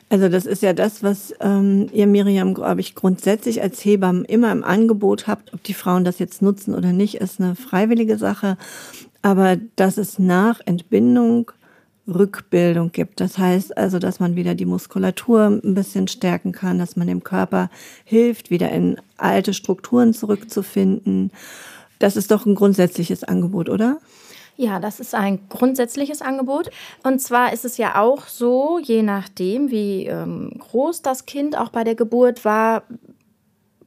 Also 0.10 0.30
das 0.30 0.46
ist 0.46 0.62
ja 0.62 0.74
das, 0.74 1.02
was 1.02 1.34
ähm, 1.40 1.88
ihr 1.92 2.06
Miriam, 2.06 2.54
glaube 2.54 2.82
ich, 2.82 2.94
grundsätzlich 2.94 3.62
als 3.62 3.84
Hebammen 3.84 4.24
immer 4.25 4.52
im 4.52 4.64
Angebot 4.64 5.28
habt. 5.28 5.54
Ob 5.54 5.64
die 5.64 5.74
Frauen 5.74 6.04
das 6.04 6.20
jetzt 6.20 6.42
nutzen 6.42 6.75
oder 6.75 6.94
nicht, 6.94 7.16
ist 7.16 7.40
eine 7.40 7.56
freiwillige 7.56 8.18
Sache. 8.18 8.58
Aber 9.24 9.58
dass 9.75 9.98
es 9.98 10.20
nach 10.20 10.60
Entbindung 10.66 11.52
Rückbildung 12.08 12.92
gibt. 12.92 13.20
Das 13.20 13.38
heißt 13.38 13.78
also, 13.78 14.00
dass 14.00 14.20
man 14.20 14.36
wieder 14.36 14.56
die 14.56 14.66
Muskulatur 14.66 15.46
ein 15.48 15.74
bisschen 15.74 16.08
stärken 16.08 16.52
kann, 16.52 16.78
dass 16.78 16.96
man 16.96 17.08
dem 17.08 17.24
Körper 17.24 17.70
hilft, 18.04 18.52
wieder 18.52 18.72
in 18.72 18.98
alte 19.18 19.54
Strukturen 19.54 20.14
zurückzufinden. 20.14 21.32
Das 22.00 22.16
ist 22.16 22.32
doch 22.32 22.46
ein 22.46 22.56
grundsätzliches 22.56 23.24
Angebot, 23.24 23.70
oder? 23.70 23.98
Ja, 24.58 24.80
das 24.80 25.00
ist 25.00 25.14
ein 25.14 25.40
grundsätzliches 25.50 26.22
Angebot. 26.22 26.70
Und 27.04 27.20
zwar 27.20 27.52
ist 27.52 27.66
es 27.66 27.78
ja 27.78 28.00
auch 28.02 28.28
so, 28.28 28.80
je 28.82 29.02
nachdem, 29.02 29.70
wie 29.70 30.06
ähm, 30.06 30.52
groß 30.60 31.02
das 31.02 31.26
Kind 31.26 31.58
auch 31.58 31.70
bei 31.70 31.84
der 31.84 31.96
Geburt 31.96 32.46
war, 32.46 32.84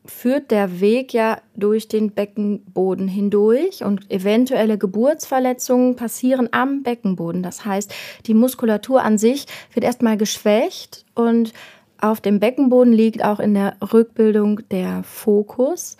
führt 0.05 0.51
der 0.51 0.81
Weg 0.81 1.13
ja 1.13 1.39
durch 1.55 1.89
den 1.89 2.13
Beckenboden 2.13 3.09
hindurch 3.09 3.85
und 3.85 4.11
eventuelle 4.11 4.79
Geburtsverletzungen 4.79 5.97
passieren 5.97 6.49
am 6.53 6.83
Beckenboden. 6.83 7.43
Das 7.43 7.65
heißt, 7.65 7.93
die 8.27 8.35
Muskulatur 8.35 9.03
an 9.03 9.19
sich 9.19 9.47
wird 9.73 9.85
erstmal 9.85 10.17
geschwächt 10.17 11.05
und 11.15 11.53
auf 12.01 12.21
dem 12.21 12.41
Beckenboden 12.41 12.93
liegt 12.93 13.25
auch 13.25 13.41
in 13.41 13.55
der 13.55 13.77
Rückbildung 13.93 14.61
der 14.71 15.03
Fokus. 15.03 15.97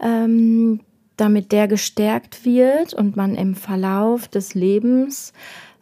Ähm, 0.00 0.80
damit 1.18 1.52
der 1.52 1.68
gestärkt 1.68 2.46
wird 2.46 2.94
und 2.94 3.16
man 3.16 3.34
im 3.34 3.54
Verlauf 3.54 4.28
des 4.28 4.54
Lebens 4.54 5.34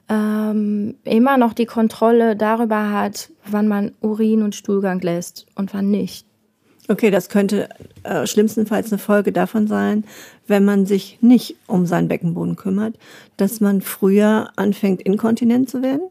ähm, 0.09 0.97
immer 1.05 1.37
noch 1.37 1.53
die 1.53 1.67
Kontrolle 1.67 2.37
darüber 2.37 2.91
hat, 2.91 3.31
wann 3.49 3.69
man 3.69 3.93
Urin 4.01 4.43
und 4.43 4.55
Stuhlgang 4.55 5.01
lässt 5.01 5.47
und 5.55 5.73
wann 5.75 5.91
nicht. 5.91 6.27
Okay, 6.89 7.11
das 7.11 7.29
könnte 7.29 7.69
äh, 8.05 8.27
schlimmstenfalls 8.27 8.93
eine 8.93 8.99
Folge 8.99 9.33
davon 9.33 9.67
sein, 9.67 10.05
wenn 10.47 10.65
man 10.65 10.87
sich 10.87 11.19
nicht 11.21 11.57
um 11.67 11.85
seinen 11.85 12.09
Beckenboden 12.09 12.55
kümmert, 12.55 12.97
dass 13.37 13.61
man 13.61 13.81
früher 13.81 14.51
anfängt, 14.57 15.03
inkontinent 15.03 15.69
zu 15.69 15.83
werden? 15.83 16.09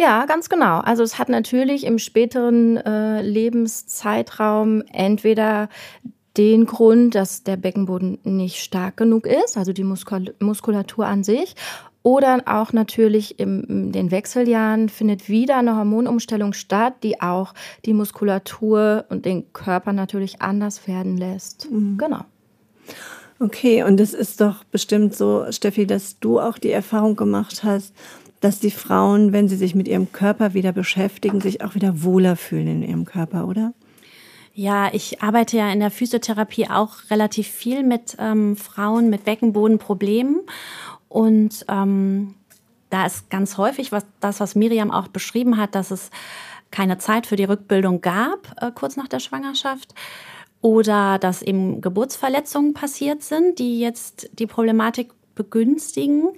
Ja, 0.00 0.24
ganz 0.26 0.48
genau. 0.48 0.80
Also 0.80 1.04
es 1.04 1.18
hat 1.18 1.28
natürlich 1.28 1.84
im 1.84 1.98
späteren 1.98 2.78
äh, 2.78 3.22
Lebenszeitraum 3.22 4.82
entweder 4.92 5.68
den 6.36 6.66
Grund, 6.66 7.14
dass 7.14 7.42
der 7.42 7.56
Beckenboden 7.56 8.18
nicht 8.24 8.62
stark 8.62 8.96
genug 8.96 9.26
ist, 9.26 9.56
also 9.56 9.72
die 9.72 9.84
Muskul 9.84 10.34
Muskulatur 10.38 11.06
an 11.06 11.24
sich, 11.24 11.54
oder 12.02 12.42
auch 12.46 12.72
natürlich 12.72 13.38
in 13.38 13.92
den 13.92 14.10
Wechseljahren 14.10 14.88
findet 14.88 15.28
wieder 15.28 15.58
eine 15.58 15.76
Hormonumstellung 15.76 16.52
statt, 16.52 16.94
die 17.04 17.20
auch 17.20 17.54
die 17.84 17.94
Muskulatur 17.94 19.04
und 19.08 19.24
den 19.24 19.52
Körper 19.52 19.92
natürlich 19.92 20.42
anders 20.42 20.88
werden 20.88 21.16
lässt. 21.16 21.70
Mhm. 21.70 21.98
Genau. 21.98 22.24
Okay, 23.38 23.82
und 23.82 24.00
es 24.00 24.14
ist 24.14 24.40
doch 24.40 24.64
bestimmt 24.64 25.14
so, 25.14 25.46
Steffi, 25.50 25.86
dass 25.86 26.18
du 26.18 26.40
auch 26.40 26.58
die 26.58 26.70
Erfahrung 26.70 27.16
gemacht 27.16 27.62
hast, 27.62 27.94
dass 28.40 28.58
die 28.58 28.70
Frauen, 28.70 29.32
wenn 29.32 29.48
sie 29.48 29.56
sich 29.56 29.74
mit 29.74 29.86
ihrem 29.86 30.10
Körper 30.10 30.54
wieder 30.54 30.72
beschäftigen, 30.72 31.40
sich 31.40 31.62
auch 31.62 31.76
wieder 31.76 32.02
wohler 32.02 32.36
fühlen 32.36 32.66
in 32.66 32.82
ihrem 32.82 33.04
Körper, 33.04 33.46
oder? 33.46 33.72
Ja, 34.54 34.90
ich 34.92 35.22
arbeite 35.22 35.56
ja 35.56 35.72
in 35.72 35.80
der 35.80 35.90
Physiotherapie 35.90 36.68
auch 36.68 37.10
relativ 37.10 37.48
viel 37.48 37.82
mit 37.82 38.16
ähm, 38.18 38.56
Frauen 38.56 39.08
mit 39.08 39.24
Beckenbodenproblemen. 39.24 40.42
Und 41.08 41.64
ähm, 41.68 42.34
da 42.90 43.06
ist 43.06 43.30
ganz 43.30 43.56
häufig 43.56 43.92
was, 43.92 44.04
das, 44.20 44.40
was 44.40 44.54
Miriam 44.54 44.90
auch 44.90 45.08
beschrieben 45.08 45.56
hat, 45.56 45.74
dass 45.74 45.90
es 45.90 46.10
keine 46.70 46.98
Zeit 46.98 47.26
für 47.26 47.36
die 47.36 47.44
Rückbildung 47.44 48.02
gab, 48.02 48.54
äh, 48.60 48.70
kurz 48.74 48.96
nach 48.96 49.08
der 49.08 49.20
Schwangerschaft. 49.20 49.94
Oder 50.60 51.18
dass 51.18 51.42
eben 51.42 51.80
Geburtsverletzungen 51.80 52.74
passiert 52.74 53.22
sind, 53.22 53.58
die 53.58 53.80
jetzt 53.80 54.28
die 54.38 54.46
Problematik 54.46 55.10
begünstigen 55.34 56.28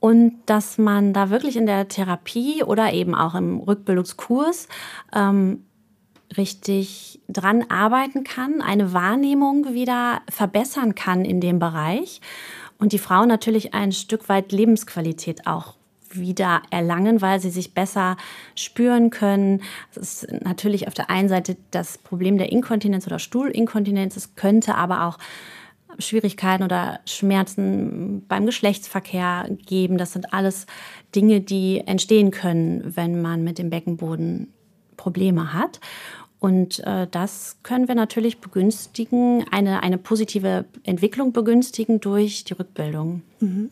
und 0.00 0.42
dass 0.46 0.76
man 0.76 1.14
da 1.14 1.30
wirklich 1.30 1.56
in 1.56 1.66
der 1.66 1.88
Therapie 1.88 2.62
oder 2.62 2.92
eben 2.92 3.14
auch 3.14 3.34
im 3.34 3.60
Rückbildungskurs 3.60 4.68
ähm, 5.14 5.63
richtig 6.36 7.20
dran 7.28 7.64
arbeiten 7.68 8.24
kann, 8.24 8.60
eine 8.60 8.92
Wahrnehmung 8.92 9.74
wieder 9.74 10.22
verbessern 10.30 10.94
kann 10.94 11.24
in 11.24 11.40
dem 11.40 11.58
Bereich 11.58 12.20
und 12.78 12.92
die 12.92 12.98
Frauen 12.98 13.28
natürlich 13.28 13.74
ein 13.74 13.92
Stück 13.92 14.28
weit 14.28 14.52
Lebensqualität 14.52 15.46
auch 15.46 15.74
wieder 16.10 16.62
erlangen, 16.70 17.20
weil 17.22 17.40
sie 17.40 17.50
sich 17.50 17.74
besser 17.74 18.16
spüren 18.54 19.10
können. 19.10 19.62
Das 19.94 20.22
ist 20.22 20.44
natürlich 20.44 20.86
auf 20.86 20.94
der 20.94 21.10
einen 21.10 21.28
Seite 21.28 21.56
das 21.70 21.98
Problem 21.98 22.38
der 22.38 22.52
Inkontinenz 22.52 23.06
oder 23.06 23.18
Stuhlinkontinenz. 23.18 24.16
Es 24.16 24.36
könnte 24.36 24.76
aber 24.76 25.06
auch 25.06 25.18
Schwierigkeiten 25.98 26.64
oder 26.64 27.00
Schmerzen 27.06 28.24
beim 28.26 28.46
Geschlechtsverkehr 28.46 29.48
geben. 29.66 29.98
Das 29.98 30.12
sind 30.12 30.32
alles 30.32 30.66
Dinge, 31.14 31.40
die 31.40 31.82
entstehen 31.86 32.30
können, 32.30 32.96
wenn 32.96 33.22
man 33.22 33.44
mit 33.44 33.58
dem 33.58 33.70
Beckenboden 33.70 34.52
Probleme 34.96 35.52
hat. 35.52 35.80
Und 36.44 36.80
äh, 36.80 37.06
das 37.10 37.56
können 37.62 37.88
wir 37.88 37.94
natürlich 37.94 38.36
begünstigen, 38.36 39.46
eine, 39.50 39.82
eine 39.82 39.96
positive 39.96 40.66
Entwicklung 40.82 41.32
begünstigen 41.32 42.00
durch 42.00 42.44
die 42.44 42.52
Rückbildung. 42.52 43.22
Mhm. 43.40 43.70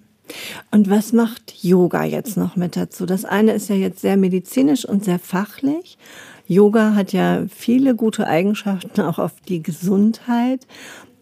Und 0.70 0.88
was 0.88 1.12
macht 1.12 1.62
Yoga 1.62 2.04
jetzt 2.04 2.38
noch 2.38 2.56
mit 2.56 2.74
dazu? 2.74 3.04
Das 3.04 3.26
eine 3.26 3.52
ist 3.52 3.68
ja 3.68 3.74
jetzt 3.74 4.00
sehr 4.00 4.16
medizinisch 4.16 4.86
und 4.86 5.04
sehr 5.04 5.18
fachlich. 5.18 5.98
Yoga 6.46 6.94
hat 6.94 7.12
ja 7.12 7.44
viele 7.54 7.94
gute 7.94 8.26
Eigenschaften 8.26 9.02
auch 9.02 9.18
auf 9.18 9.32
die 9.46 9.62
Gesundheit. 9.62 10.66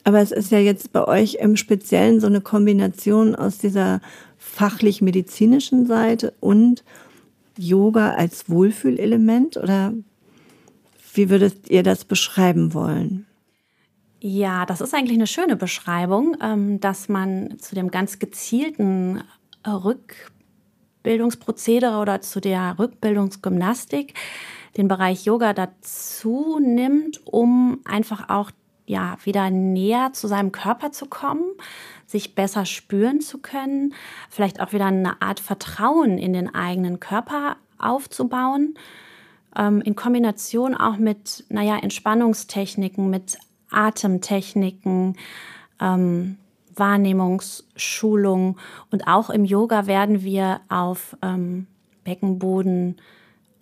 Aber 0.04 0.20
es 0.20 0.30
ist 0.30 0.52
ja 0.52 0.60
jetzt 0.60 0.92
bei 0.92 1.04
euch 1.04 1.38
im 1.40 1.56
Speziellen 1.56 2.20
so 2.20 2.28
eine 2.28 2.42
Kombination 2.42 3.34
aus 3.34 3.58
dieser 3.58 4.00
fachlich-medizinischen 4.38 5.86
Seite 5.86 6.32
und 6.38 6.84
Yoga 7.58 8.12
als 8.12 8.48
Wohlfühlelement 8.48 9.56
oder 9.56 9.94
wie 11.14 11.30
würdet 11.30 11.70
ihr 11.70 11.82
das 11.82 12.04
beschreiben 12.04 12.74
wollen? 12.74 13.24
Ja, 14.20 14.66
das 14.66 14.82
ist 14.82 14.94
eigentlich 14.94 15.16
eine 15.16 15.26
schöne 15.26 15.56
Beschreibung, 15.56 16.36
ähm, 16.42 16.78
dass 16.80 17.08
man 17.08 17.58
zu 17.58 17.74
dem 17.74 17.90
ganz 17.90 18.18
gezielten 18.18 19.22
Rückbildungsprozedere 19.66 21.96
oder 21.98 22.20
zu 22.20 22.40
der 22.40 22.78
Rückbildungsgymnastik 22.78 24.12
den 24.76 24.88
Bereich 24.88 25.24
Yoga 25.24 25.54
dazu 25.54 26.58
nimmt, 26.60 27.26
um 27.26 27.80
einfach 27.84 28.28
auch 28.28 28.50
ja, 28.86 29.16
wieder 29.24 29.50
näher 29.50 30.12
zu 30.12 30.26
seinem 30.26 30.52
Körper 30.52 30.92
zu 30.92 31.06
kommen, 31.06 31.44
sich 32.06 32.34
besser 32.34 32.66
spüren 32.66 33.20
zu 33.20 33.38
können, 33.38 33.94
vielleicht 34.28 34.60
auch 34.60 34.72
wieder 34.72 34.86
eine 34.86 35.22
Art 35.22 35.40
Vertrauen 35.40 36.18
in 36.18 36.32
den 36.32 36.52
eigenen 36.54 36.98
Körper 36.98 37.56
aufzubauen, 37.78 38.74
ähm, 39.56 39.80
in 39.80 39.96
Kombination 39.96 40.74
auch 40.74 40.96
mit, 40.96 41.44
naja, 41.48 41.78
Entspannungstechniken, 41.78 43.10
mit 43.10 43.38
Atemtechniken, 43.70 45.16
ähm, 45.80 46.36
Wahrnehmungsschulung 46.74 48.56
und 48.90 49.06
auch 49.06 49.30
im 49.30 49.44
Yoga 49.44 49.86
werden 49.86 50.22
wir 50.22 50.60
auf 50.68 51.16
ähm, 51.22 51.66
Beckenboden 52.04 52.96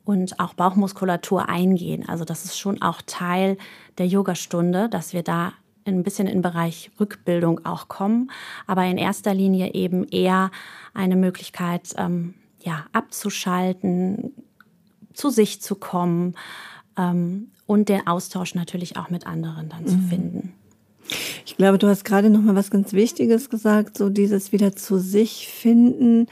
und 0.05 0.41
auch 0.41 0.55
Bauchmuskulatur 0.55 1.49
eingehen. 1.49 2.09
Also 2.09 2.25
das 2.25 2.45
ist 2.45 2.59
schon 2.59 2.81
auch 2.81 3.03
Teil 3.05 3.59
der 3.99 4.07
Yogastunde, 4.07 4.89
dass 4.89 5.13
wir 5.13 5.23
da 5.23 5.53
ein 5.85 6.03
bisschen 6.03 6.27
in 6.27 6.35
den 6.35 6.43
Bereich 6.43 6.91
Rückbildung 7.01 7.65
auch 7.65 7.89
kommen, 7.89 8.31
aber 8.67 8.85
in 8.85 8.99
erster 8.99 9.35
Linie 9.35 9.75
eben 9.75 10.05
eher 10.05 10.51
eine 10.95 11.17
Möglichkeit, 11.17 11.95
ähm, 11.97 12.35
ja, 12.61 12.87
abzuschalten, 12.93 14.33
zu 15.19 15.31
sich 15.31 15.61
zu 15.61 15.75
kommen 15.75 16.35
ähm, 16.97 17.51
und 17.67 17.89
den 17.89 18.07
Austausch 18.07 18.55
natürlich 18.55 18.97
auch 18.97 19.11
mit 19.11 19.27
anderen 19.27 19.69
dann 19.69 19.83
mhm. 19.83 19.89
zu 19.89 19.99
finden. 19.99 20.53
Ich 21.45 21.57
glaube, 21.57 21.79
du 21.79 21.89
hast 21.89 22.05
gerade 22.05 22.31
noch 22.31 22.43
mal 22.43 22.55
was 22.55 22.71
ganz 22.71 22.93
Wichtiges 22.93 23.51
gesagt, 23.51 23.97
so 23.97 24.11
dieses 24.11 24.53
wieder 24.53 24.77
zu 24.77 24.99
sich 24.99 25.49
finden. 25.49 26.27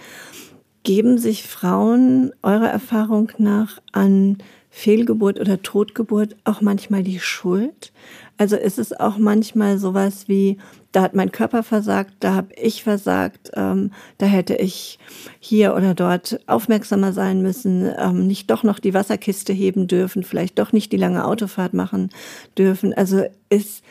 Geben 0.83 1.19
sich 1.19 1.43
Frauen 1.43 2.33
eurer 2.43 2.69
Erfahrung 2.69 3.33
nach 3.39 3.81
an 3.93 4.39
Fehlgeburt 4.77 5.41
oder 5.41 5.63
Totgeburt 5.63 6.37
auch 6.45 6.61
manchmal 6.61 7.03
die 7.03 7.19
Schuld? 7.19 7.93
Also 8.37 8.57
ist 8.57 8.79
es 8.79 8.93
auch 8.93 9.17
manchmal 9.17 9.79
sowas 9.79 10.29
wie, 10.29 10.59
da 10.93 11.01
hat 11.01 11.15
mein 11.15 11.33
Körper 11.33 11.63
versagt, 11.63 12.13
da 12.21 12.35
habe 12.35 12.55
ich 12.57 12.83
versagt, 12.83 13.53
ähm, 13.55 13.91
da 14.19 14.27
hätte 14.27 14.55
ich 14.55 14.99
hier 15.41 15.75
oder 15.75 15.95
dort 15.95 16.41
aufmerksamer 16.47 17.15
sein 17.15 17.41
müssen, 17.41 17.91
ähm, 17.97 18.27
nicht 18.27 18.51
doch 18.51 18.65
noch 18.65 18.79
die 18.79 18.93
Wasserkiste 18.93 19.55
heben 19.55 19.87
dürfen, 19.87 20.23
vielleicht 20.23 20.59
doch 20.59 20.73
nicht 20.73 20.93
die 20.93 20.99
lange 20.99 21.25
Autofahrt 21.25 21.73
machen 21.73 22.11
dürfen. 22.59 22.93
Also 22.93 23.25
ist 23.49 23.83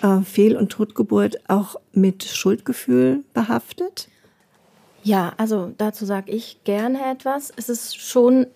äh, 0.00 0.22
Fehl- 0.22 0.56
und 0.56 0.72
Totgeburt 0.72 1.50
auch 1.50 1.76
mit 1.92 2.24
Schuldgefühl 2.24 3.24
behaftet? 3.34 4.08
Ja, 5.02 5.34
also 5.36 5.74
dazu 5.76 6.06
sage 6.06 6.32
ich 6.32 6.64
gerne 6.64 7.10
etwas. 7.10 7.52
Es 7.54 7.68
ist 7.68 8.00
schon 8.00 8.46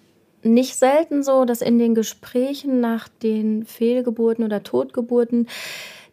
nicht 0.45 0.77
selten 0.77 1.23
so, 1.23 1.45
dass 1.45 1.61
in 1.61 1.79
den 1.79 1.95
Gesprächen 1.95 2.81
nach 2.81 3.09
den 3.09 3.65
Fehlgeburten 3.65 4.45
oder 4.45 4.63
Totgeburten 4.63 5.49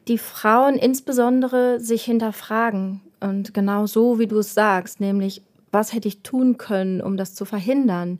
die 0.08 0.18
Frauen 0.18 0.76
insbesondere 0.76 1.80
sich 1.80 2.04
hinterfragen. 2.04 3.02
Und 3.20 3.54
genau 3.54 3.86
so, 3.86 4.20
wie 4.20 4.28
du 4.28 4.40
es 4.40 4.54
sagst, 4.54 5.00
nämlich, 5.00 5.44
was 5.72 5.94
hätte 5.94 6.08
ich 6.08 6.22
tun 6.22 6.58
können, 6.58 7.02
um 7.02 7.18
das 7.18 7.36
zu 7.36 7.46
verhindern? 7.46 8.20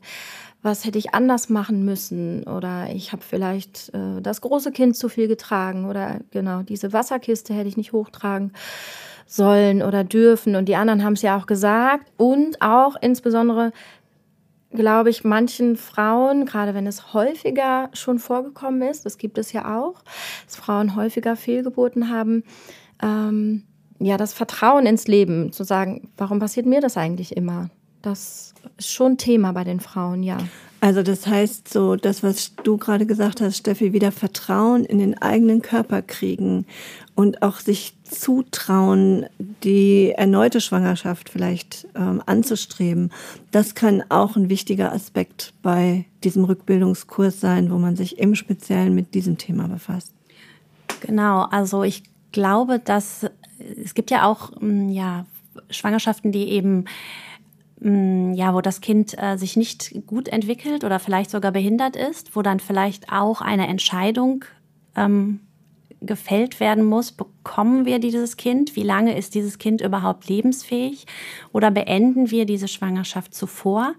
Was 0.62 0.84
hätte 0.84 0.98
ich 0.98 1.12
anders 1.12 1.48
machen 1.48 1.84
müssen? 1.84 2.44
Oder 2.44 2.88
ich 2.94 3.12
habe 3.12 3.22
vielleicht 3.22 3.92
äh, 3.94 4.22
das 4.22 4.40
große 4.40 4.70
Kind 4.70 4.96
zu 4.96 5.08
viel 5.08 5.26
getragen 5.26 5.86
oder 5.86 6.20
genau, 6.30 6.62
diese 6.62 6.92
Wasserkiste 6.92 7.52
hätte 7.52 7.68
ich 7.68 7.76
nicht 7.76 7.92
hochtragen 7.92 8.52
sollen 9.26 9.82
oder 9.82 10.04
dürfen. 10.04 10.56
Und 10.56 10.66
die 10.66 10.76
anderen 10.76 11.02
haben 11.02 11.14
es 11.14 11.22
ja 11.22 11.36
auch 11.36 11.46
gesagt. 11.46 12.06
Und 12.16 12.60
auch 12.62 12.96
insbesondere, 13.00 13.72
glaube 14.74 15.10
ich, 15.10 15.24
manchen 15.24 15.76
Frauen, 15.76 16.46
gerade 16.46 16.74
wenn 16.74 16.86
es 16.86 17.12
häufiger 17.14 17.90
schon 17.92 18.18
vorgekommen 18.18 18.82
ist, 18.82 19.04
das 19.06 19.18
gibt 19.18 19.38
es 19.38 19.52
ja 19.52 19.78
auch, 19.78 20.02
dass 20.46 20.56
Frauen 20.56 20.96
häufiger 20.96 21.36
Fehlgeburten 21.36 22.08
haben, 22.10 22.44
ähm, 23.02 23.64
ja, 23.98 24.16
das 24.16 24.32
Vertrauen 24.32 24.86
ins 24.86 25.06
Leben, 25.06 25.52
zu 25.52 25.64
sagen, 25.64 26.10
warum 26.16 26.40
passiert 26.40 26.66
mir 26.66 26.80
das 26.80 26.96
eigentlich 26.96 27.36
immer? 27.36 27.70
Das 28.00 28.54
ist 28.76 28.90
schon 28.90 29.16
Thema 29.16 29.52
bei 29.52 29.64
den 29.64 29.80
Frauen, 29.80 30.22
ja. 30.22 30.38
Also 30.82 31.04
das 31.04 31.28
heißt 31.28 31.72
so, 31.72 31.94
das, 31.94 32.24
was 32.24 32.56
du 32.56 32.76
gerade 32.76 33.06
gesagt 33.06 33.40
hast, 33.40 33.58
Steffi, 33.58 33.92
wieder 33.92 34.10
Vertrauen 34.10 34.84
in 34.84 34.98
den 34.98 35.16
eigenen 35.16 35.62
Körper 35.62 36.02
kriegen 36.02 36.66
und 37.14 37.40
auch 37.42 37.60
sich 37.60 37.94
zutrauen, 38.02 39.26
die 39.38 40.10
erneute 40.10 40.60
Schwangerschaft 40.60 41.28
vielleicht 41.28 41.86
ähm, 41.94 42.20
anzustreben. 42.26 43.12
Das 43.52 43.76
kann 43.76 44.02
auch 44.08 44.34
ein 44.34 44.48
wichtiger 44.48 44.92
Aspekt 44.92 45.54
bei 45.62 46.04
diesem 46.24 46.42
Rückbildungskurs 46.42 47.40
sein, 47.40 47.70
wo 47.70 47.78
man 47.78 47.94
sich 47.94 48.18
im 48.18 48.34
Speziellen 48.34 48.92
mit 48.92 49.14
diesem 49.14 49.38
Thema 49.38 49.68
befasst. 49.68 50.12
Genau, 51.00 51.42
also 51.42 51.84
ich 51.84 52.02
glaube, 52.32 52.80
dass 52.80 53.30
es 53.80 53.94
gibt 53.94 54.10
ja 54.10 54.26
auch 54.26 54.50
mm, 54.60 54.88
ja, 54.88 55.26
Schwangerschaften, 55.70 56.32
die 56.32 56.48
eben 56.48 56.86
ja, 57.84 58.54
wo 58.54 58.60
das 58.60 58.80
Kind 58.80 59.20
äh, 59.20 59.36
sich 59.36 59.56
nicht 59.56 60.06
gut 60.06 60.28
entwickelt 60.28 60.84
oder 60.84 61.00
vielleicht 61.00 61.30
sogar 61.30 61.50
behindert 61.50 61.96
ist, 61.96 62.36
wo 62.36 62.42
dann 62.42 62.60
vielleicht 62.60 63.10
auch 63.10 63.40
eine 63.40 63.66
Entscheidung 63.66 64.44
ähm, 64.94 65.40
gefällt 66.00 66.60
werden 66.60 66.84
muss, 66.84 67.12
bekommen 67.12 67.84
wir 67.84 67.98
dieses 67.98 68.36
Kind? 68.36 68.76
Wie 68.76 68.82
lange 68.82 69.16
ist 69.16 69.34
dieses 69.34 69.58
Kind 69.58 69.80
überhaupt 69.80 70.28
lebensfähig? 70.28 71.06
Oder 71.52 71.70
beenden 71.70 72.30
wir 72.30 72.46
diese 72.46 72.68
Schwangerschaft 72.68 73.34
zuvor? 73.34 73.94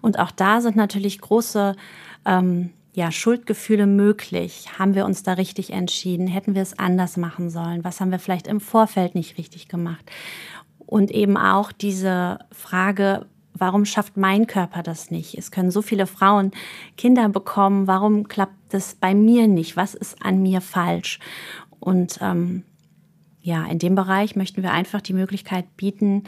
Und 0.00 0.18
auch 0.18 0.30
da 0.30 0.60
sind 0.60 0.76
natürlich 0.76 1.20
große 1.20 1.76
ähm, 2.24 2.70
ja, 2.94 3.12
Schuldgefühle 3.12 3.86
möglich. 3.86 4.78
Haben 4.78 4.94
wir 4.94 5.04
uns 5.04 5.22
da 5.22 5.34
richtig 5.34 5.72
entschieden? 5.72 6.26
Hätten 6.26 6.54
wir 6.54 6.62
es 6.62 6.78
anders 6.78 7.16
machen 7.16 7.50
sollen? 7.50 7.84
Was 7.84 8.00
haben 8.00 8.10
wir 8.10 8.18
vielleicht 8.18 8.46
im 8.46 8.60
Vorfeld 8.60 9.14
nicht 9.14 9.38
richtig 9.38 9.68
gemacht? 9.68 10.04
Und 10.88 11.10
eben 11.10 11.36
auch 11.36 11.70
diese 11.70 12.38
Frage, 12.50 13.26
warum 13.52 13.84
schafft 13.84 14.16
mein 14.16 14.46
Körper 14.46 14.82
das 14.82 15.10
nicht? 15.10 15.36
Es 15.36 15.50
können 15.50 15.70
so 15.70 15.82
viele 15.82 16.06
Frauen 16.06 16.50
Kinder 16.96 17.28
bekommen. 17.28 17.86
Warum 17.86 18.26
klappt 18.26 18.56
das 18.70 18.94
bei 18.94 19.14
mir 19.14 19.48
nicht? 19.48 19.76
Was 19.76 19.94
ist 19.94 20.16
an 20.22 20.40
mir 20.40 20.62
falsch? 20.62 21.18
Und 21.78 22.20
ähm, 22.22 22.62
ja, 23.42 23.66
in 23.66 23.78
dem 23.78 23.96
Bereich 23.96 24.34
möchten 24.34 24.62
wir 24.62 24.72
einfach 24.72 25.02
die 25.02 25.12
Möglichkeit 25.12 25.76
bieten, 25.76 26.24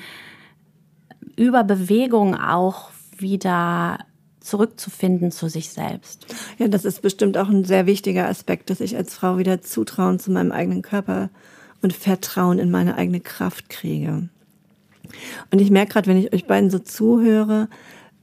über 1.37 1.65
Bewegung 1.65 2.39
auch 2.39 2.91
wieder 3.17 4.01
zurückzufinden 4.41 5.31
zu 5.31 5.49
sich 5.49 5.71
selbst. 5.71 6.27
Ja, 6.59 6.69
das 6.69 6.85
ist 6.85 7.01
bestimmt 7.01 7.39
auch 7.39 7.49
ein 7.49 7.65
sehr 7.65 7.87
wichtiger 7.87 8.29
Aspekt, 8.29 8.69
dass 8.69 8.83
ich 8.83 8.95
als 8.95 9.15
Frau 9.15 9.39
wieder 9.39 9.63
Zutrauen 9.63 10.19
zu 10.19 10.31
meinem 10.31 10.53
eigenen 10.53 10.83
Körper 10.83 11.31
und 11.81 11.95
Vertrauen 11.95 12.59
in 12.59 12.71
meine 12.71 12.97
eigene 12.97 13.21
Kraft 13.21 13.71
kriege. 13.71 14.29
Und 15.51 15.61
ich 15.61 15.71
merke 15.71 15.93
gerade, 15.93 16.09
wenn 16.09 16.17
ich 16.17 16.33
euch 16.33 16.47
beiden 16.47 16.71
so 16.71 16.79
zuhöre, 16.79 17.69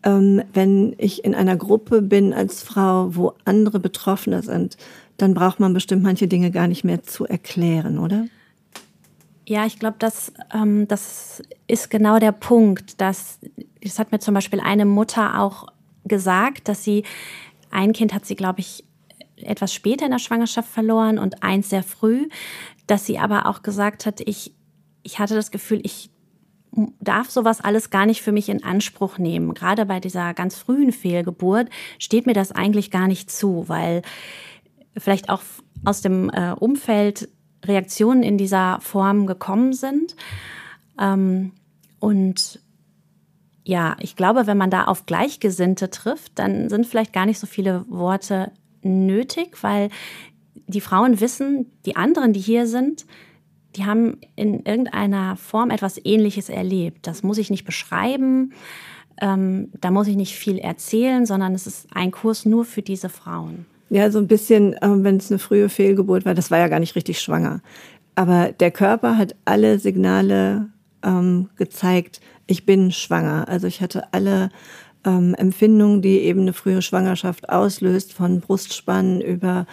ähm, 0.04 0.42
wenn 0.54 0.96
ich 0.98 1.26
in 1.26 1.36
einer 1.36 1.56
Gruppe 1.56 2.02
bin 2.02 2.34
als 2.34 2.64
Frau, 2.64 3.16
wo 3.16 3.34
andere 3.46 3.80
Betroffene 3.80 4.42
sind, 4.44 4.78
dann 5.18 5.34
braucht 5.34 5.60
man 5.60 5.74
bestimmt 5.74 6.04
manche 6.04 6.28
Dinge 6.28 6.52
gar 6.52 6.68
nicht 6.68 6.84
mehr 6.84 7.04
zu 7.04 7.26
erklären, 7.26 7.98
oder? 8.00 8.28
Ja, 9.48 9.66
ich 9.66 9.80
glaube, 9.80 9.96
das, 10.00 10.34
ähm, 10.54 10.88
das 10.88 11.42
ist 11.68 11.90
genau 11.90 12.20
der 12.20 12.34
Punkt. 12.34 13.00
Dass, 13.02 13.40
das 13.82 13.98
hat 13.98 14.12
mir 14.12 14.20
zum 14.20 14.34
Beispiel 14.34 14.60
eine 14.60 14.86
Mutter 14.86 15.42
auch 15.42 15.68
gesagt, 16.06 16.68
dass 16.68 16.84
sie, 16.84 17.04
ein 17.72 17.94
Kind 17.94 18.14
hat 18.14 18.26
sie, 18.26 18.36
glaube 18.36 18.60
ich, 18.60 18.84
etwas 19.38 19.74
später 19.74 20.06
in 20.06 20.12
der 20.12 20.20
Schwangerschaft 20.20 20.70
verloren 20.70 21.20
und 21.20 21.44
eins 21.44 21.70
sehr 21.70 21.84
früh, 21.84 22.28
dass 22.88 23.06
sie 23.06 23.20
aber 23.20 23.46
auch 23.46 23.62
gesagt 23.62 24.06
hat, 24.06 24.22
ich, 24.22 24.54
ich 25.04 25.20
hatte 25.20 25.36
das 25.36 25.52
Gefühl, 25.52 25.80
ich 25.84 26.10
darf 27.00 27.30
sowas 27.30 27.62
alles 27.62 27.90
gar 27.90 28.06
nicht 28.06 28.22
für 28.22 28.32
mich 28.32 28.50
in 28.50 28.64
Anspruch 28.64 29.18
nehmen. 29.18 29.54
Gerade 29.54 29.86
bei 29.86 30.00
dieser 30.00 30.34
ganz 30.34 30.58
frühen 30.58 30.92
Fehlgeburt 30.92 31.70
steht 32.00 32.26
mir 32.26 32.34
das 32.34 32.52
eigentlich 32.52 32.92
gar 32.92 33.08
nicht 33.08 33.32
zu, 33.32 33.68
weil 33.68 34.02
vielleicht 34.96 35.30
auch 35.30 35.42
aus 35.86 36.02
dem 36.02 36.30
äh, 36.30 36.52
Umfeld 36.52 37.30
Reaktionen 37.66 38.24
in 38.24 38.38
dieser 38.38 38.80
Form 38.82 39.26
gekommen 39.26 39.74
sind. 39.74 40.16
Ähm, 41.00 41.54
und 42.00 42.60
ja, 43.64 43.98
ich 44.00 44.16
glaube, 44.16 44.48
wenn 44.48 44.58
man 44.58 44.70
da 44.70 44.86
auf 44.86 45.06
Gleichgesinnte 45.06 45.90
trifft, 45.90 46.40
dann 46.40 46.70
sind 46.70 46.86
vielleicht 46.86 47.12
gar 47.12 47.26
nicht 47.26 47.40
so 47.40 47.48
viele 47.48 47.86
Worte 47.90 48.52
nötig, 48.82 49.62
weil 49.62 49.90
die 50.68 50.82
Frauen 50.82 51.20
wissen, 51.20 51.72
die 51.86 51.96
anderen, 51.96 52.34
die 52.34 52.40
hier 52.40 52.68
sind, 52.68 53.06
die 53.78 53.86
haben 53.86 54.18
in 54.36 54.66
irgendeiner 54.66 55.36
Form 55.36 55.70
etwas 55.70 56.00
Ähnliches 56.04 56.50
erlebt. 56.50 57.06
Das 57.08 57.24
muss 57.24 57.38
ich 57.38 57.50
nicht 57.50 57.66
beschreiben, 57.66 58.54
ähm, 59.22 59.70
da 59.80 59.92
muss 59.92 60.08
ich 60.08 60.16
nicht 60.16 60.36
viel 60.36 60.58
erzählen, 60.60 61.26
sondern 61.26 61.56
es 61.56 61.66
ist 61.68 61.88
ein 61.94 62.12
Kurs 62.12 62.46
nur 62.46 62.66
für 62.66 62.82
diese 62.82 63.10
Frauen. 63.10 63.66
Ja, 63.90 64.12
so 64.12 64.20
ein 64.20 64.28
bisschen, 64.28 64.74
äh, 64.74 64.80
wenn 64.82 65.18
es 65.18 65.32
eine 65.32 65.40
frühe 65.40 65.70
Fehlgeburt 65.70 66.26
war, 66.26 66.36
das 66.36 66.52
war 66.52 66.60
ja 66.60 66.68
gar 66.68 66.80
nicht 66.80 66.96
richtig 66.96 67.20
schwanger. 67.20 67.62
Aber 68.16 68.52
der 68.52 68.72
Körper 68.72 69.18
hat 69.18 69.36
alle 69.46 69.80
Signale 69.80 70.70
ähm, 71.04 71.50
gezeigt, 71.56 72.20
ich 72.48 72.66
bin 72.66 72.92
schwanger. 72.92 73.48
Also 73.48 73.68
ich 73.68 73.82
hatte 73.82 74.14
alle 74.14 74.50
ähm, 75.06 75.36
Empfindungen, 75.36 76.02
die 76.02 76.20
eben 76.20 76.42
eine 76.42 76.54
frühe 76.54 76.82
Schwangerschaft 76.82 77.50
auslöst, 77.50 78.14
von 78.14 78.42
Brustspannen 78.42 79.22
über 79.22 79.66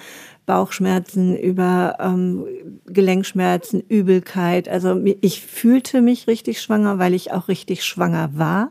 Bauchschmerzen, 0.46 1.36
über 1.36 1.96
ähm, 2.00 2.46
Gelenkschmerzen, 2.86 3.82
Übelkeit. 3.88 4.68
Also 4.68 5.00
ich 5.20 5.40
fühlte 5.42 6.02
mich 6.02 6.26
richtig 6.26 6.60
schwanger, 6.60 6.98
weil 6.98 7.14
ich 7.14 7.32
auch 7.32 7.48
richtig 7.48 7.84
schwanger 7.84 8.30
war 8.34 8.70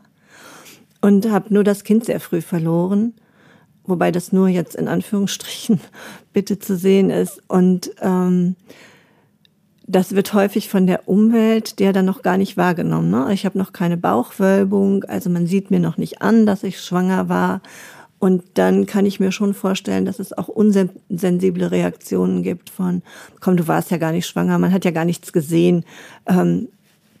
und 1.00 1.30
habe 1.30 1.52
nur 1.52 1.64
das 1.64 1.84
Kind 1.84 2.04
sehr 2.04 2.20
früh 2.20 2.40
verloren, 2.40 3.12
wobei 3.84 4.10
das 4.10 4.32
nur 4.32 4.48
jetzt 4.48 4.76
in 4.76 4.88
Anführungsstrichen 4.88 5.80
bitte 6.32 6.58
zu 6.58 6.76
sehen 6.76 7.10
ist. 7.10 7.42
Und 7.48 7.90
ähm, 8.00 8.56
das 9.86 10.14
wird 10.14 10.32
häufig 10.32 10.68
von 10.68 10.86
der 10.86 11.08
Umwelt 11.08 11.78
der 11.78 11.92
dann 11.92 12.06
noch 12.06 12.22
gar 12.22 12.38
nicht 12.38 12.56
wahrgenommen. 12.56 13.10
Ne? 13.10 13.32
Ich 13.32 13.44
habe 13.44 13.58
noch 13.58 13.72
keine 13.72 13.96
Bauchwölbung, 13.96 15.04
also 15.04 15.28
man 15.28 15.46
sieht 15.46 15.70
mir 15.70 15.80
noch 15.80 15.98
nicht 15.98 16.22
an, 16.22 16.46
dass 16.46 16.62
ich 16.62 16.80
schwanger 16.80 17.28
war. 17.28 17.60
Und 18.24 18.42
dann 18.54 18.86
kann 18.86 19.04
ich 19.04 19.20
mir 19.20 19.32
schon 19.32 19.52
vorstellen, 19.52 20.06
dass 20.06 20.18
es 20.18 20.32
auch 20.32 20.48
unsensible 20.48 21.70
Reaktionen 21.70 22.42
gibt 22.42 22.70
von, 22.70 23.02
komm, 23.40 23.58
du 23.58 23.68
warst 23.68 23.90
ja 23.90 23.98
gar 23.98 24.12
nicht 24.12 24.26
schwanger, 24.26 24.58
man 24.58 24.72
hat 24.72 24.86
ja 24.86 24.92
gar 24.92 25.04
nichts 25.04 25.30
gesehen. 25.30 25.84
Ähm, 26.24 26.68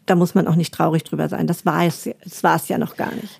da 0.06 0.14
muss 0.14 0.34
man 0.34 0.48
auch 0.48 0.54
nicht 0.54 0.72
traurig 0.72 1.04
drüber 1.04 1.28
sein. 1.28 1.46
Das 1.46 1.66
war 1.66 1.84
es, 1.84 2.08
das 2.24 2.42
war 2.42 2.56
es 2.56 2.68
ja 2.68 2.78
noch 2.78 2.96
gar 2.96 3.14
nicht. 3.16 3.38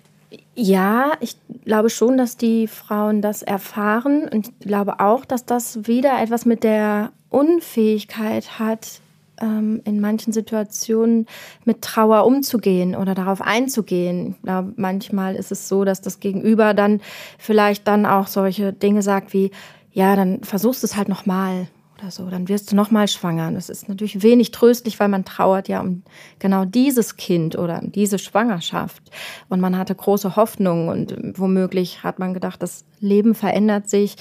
Ja, 0.53 1.13
ich 1.21 1.37
glaube 1.63 1.89
schon, 1.89 2.19
dass 2.19 2.37
die 2.37 2.67
Frauen 2.67 3.23
das 3.23 3.41
erfahren. 3.41 4.29
Und 4.31 4.49
ich 4.49 4.67
glaube 4.67 4.99
auch, 4.99 5.25
dass 5.25 5.47
das 5.47 5.87
wieder 5.87 6.21
etwas 6.21 6.45
mit 6.45 6.63
der 6.63 7.13
Unfähigkeit 7.31 8.59
hat, 8.59 9.01
ähm, 9.41 9.81
in 9.85 9.99
manchen 9.99 10.33
Situationen 10.33 11.25
mit 11.63 11.81
Trauer 11.81 12.25
umzugehen 12.25 12.95
oder 12.95 13.15
darauf 13.15 13.41
einzugehen. 13.41 14.35
Ja, 14.45 14.67
manchmal 14.75 15.35
ist 15.35 15.51
es 15.51 15.67
so, 15.67 15.85
dass 15.85 16.01
das 16.01 16.19
Gegenüber 16.19 16.73
dann 16.73 17.01
vielleicht 17.37 17.87
dann 17.87 18.05
auch 18.05 18.27
solche 18.27 18.73
Dinge 18.73 19.01
sagt 19.01 19.33
wie, 19.33 19.51
ja, 19.91 20.15
dann 20.15 20.43
versuchst 20.43 20.83
du 20.83 20.87
es 20.87 20.95
halt 20.97 21.09
nochmal 21.09 21.67
oder 21.97 22.11
so, 22.11 22.29
dann 22.29 22.47
wirst 22.49 22.71
du 22.71 22.75
nochmal 22.75 23.07
schwanger. 23.07 23.51
Das 23.51 23.69
ist 23.69 23.87
natürlich 23.87 24.21
wenig 24.21 24.51
tröstlich, 24.51 24.99
weil 24.99 25.07
man 25.07 25.25
trauert 25.25 25.67
ja 25.67 25.79
um 25.79 26.03
genau 26.39 26.65
dieses 26.65 27.15
Kind 27.15 27.57
oder 27.57 27.81
um 27.81 27.91
diese 27.91 28.19
Schwangerschaft. 28.19 29.01
Und 29.49 29.61
man 29.61 29.77
hatte 29.77 29.95
große 29.95 30.35
Hoffnung 30.35 30.89
und 30.89 31.15
womöglich 31.37 32.03
hat 32.03 32.19
man 32.19 32.33
gedacht, 32.33 32.61
das 32.61 32.85
Leben 32.99 33.33
verändert 33.33 33.89
sich 33.89 34.17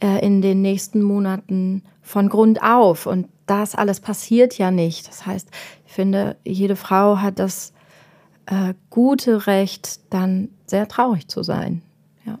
äh, 0.00 0.24
in 0.24 0.42
den 0.42 0.62
nächsten 0.62 1.02
Monaten 1.02 1.82
von 2.02 2.28
Grund 2.28 2.62
auf. 2.62 3.06
Und 3.06 3.26
das 3.48 3.74
alles 3.74 4.00
passiert 4.00 4.58
ja 4.58 4.70
nicht. 4.70 5.08
Das 5.08 5.26
heißt, 5.26 5.48
ich 5.86 5.92
finde, 5.92 6.36
jede 6.44 6.76
Frau 6.76 7.18
hat 7.18 7.38
das 7.38 7.72
äh, 8.46 8.74
gute 8.90 9.46
Recht, 9.46 10.00
dann 10.10 10.48
sehr 10.66 10.88
traurig 10.88 11.28
zu 11.28 11.42
sein. 11.42 11.82
Ja. 12.24 12.38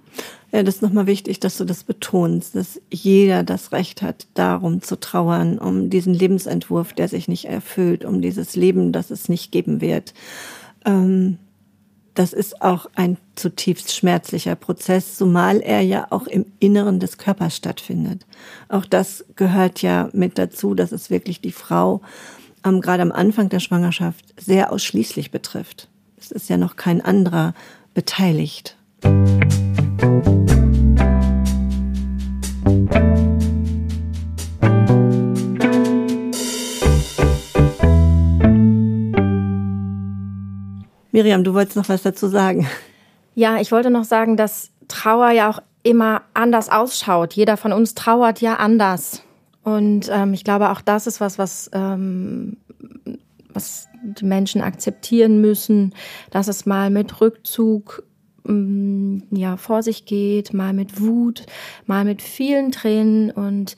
Ja, 0.50 0.62
das 0.62 0.76
ist 0.76 0.82
nochmal 0.82 1.06
wichtig, 1.06 1.40
dass 1.40 1.58
du 1.58 1.64
das 1.64 1.84
betonst, 1.84 2.54
dass 2.54 2.80
jeder 2.90 3.42
das 3.42 3.72
Recht 3.72 4.00
hat, 4.00 4.26
darum 4.32 4.80
zu 4.80 4.98
trauern, 4.98 5.58
um 5.58 5.90
diesen 5.90 6.14
Lebensentwurf, 6.14 6.94
der 6.94 7.08
sich 7.08 7.28
nicht 7.28 7.44
erfüllt, 7.44 8.04
um 8.04 8.22
dieses 8.22 8.56
Leben, 8.56 8.92
das 8.92 9.10
es 9.10 9.28
nicht 9.28 9.52
geben 9.52 9.82
wird. 9.82 10.14
Ähm, 10.86 11.38
das 12.18 12.32
ist 12.32 12.62
auch 12.62 12.90
ein 12.96 13.16
zutiefst 13.36 13.94
schmerzlicher 13.94 14.56
Prozess, 14.56 15.16
zumal 15.16 15.60
er 15.60 15.82
ja 15.82 16.08
auch 16.10 16.26
im 16.26 16.46
Inneren 16.58 16.98
des 16.98 17.16
Körpers 17.16 17.54
stattfindet. 17.54 18.26
Auch 18.68 18.84
das 18.84 19.24
gehört 19.36 19.82
ja 19.82 20.08
mit 20.12 20.36
dazu, 20.36 20.74
dass 20.74 20.90
es 20.90 21.10
wirklich 21.10 21.40
die 21.40 21.52
Frau 21.52 22.00
ähm, 22.66 22.80
gerade 22.80 23.02
am 23.02 23.12
Anfang 23.12 23.50
der 23.50 23.60
Schwangerschaft 23.60 24.34
sehr 24.36 24.72
ausschließlich 24.72 25.30
betrifft. 25.30 25.88
Es 26.16 26.32
ist 26.32 26.50
ja 26.50 26.56
noch 26.56 26.74
kein 26.74 27.00
anderer 27.00 27.54
beteiligt. 27.94 28.76
Miriam, 41.12 41.44
du 41.44 41.54
wolltest 41.54 41.76
noch 41.76 41.88
was 41.88 42.02
dazu 42.02 42.28
sagen. 42.28 42.68
Ja, 43.34 43.60
ich 43.60 43.72
wollte 43.72 43.90
noch 43.90 44.04
sagen, 44.04 44.36
dass 44.36 44.70
Trauer 44.88 45.30
ja 45.30 45.50
auch 45.50 45.62
immer 45.82 46.22
anders 46.34 46.68
ausschaut. 46.68 47.34
Jeder 47.34 47.56
von 47.56 47.72
uns 47.72 47.94
trauert 47.94 48.40
ja 48.40 48.56
anders. 48.56 49.22
Und 49.62 50.08
ähm, 50.10 50.34
ich 50.34 50.44
glaube, 50.44 50.70
auch 50.70 50.80
das 50.80 51.06
ist 51.06 51.20
was, 51.20 51.38
was, 51.38 51.70
ähm, 51.72 52.56
was 53.52 53.88
die 54.02 54.24
Menschen 54.24 54.60
akzeptieren 54.60 55.40
müssen, 55.40 55.94
dass 56.30 56.48
es 56.48 56.66
mal 56.66 56.90
mit 56.90 57.20
Rückzug 57.20 58.02
ähm, 58.46 59.24
ja, 59.30 59.56
vor 59.56 59.82
sich 59.82 60.04
geht, 60.06 60.52
mal 60.52 60.72
mit 60.72 61.00
Wut, 61.00 61.46
mal 61.86 62.04
mit 62.04 62.22
vielen 62.22 62.72
Tränen. 62.72 63.30
Und 63.30 63.76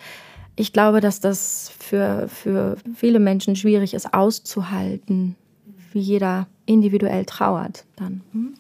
ich 0.57 0.73
glaube, 0.73 1.01
dass 1.01 1.21
das 1.21 1.73
für, 1.79 2.29
für 2.29 2.77
viele 2.95 3.19
Menschen 3.19 3.57
schwierig 3.57 3.95
ist, 3.95 4.15
auszuhalten, 4.15 5.37
wie 5.93 6.01
jeder 6.01 6.47
individuell 6.67 7.25
trauert 7.25 7.85
dann. 7.97 8.23
Hm? 8.33 8.55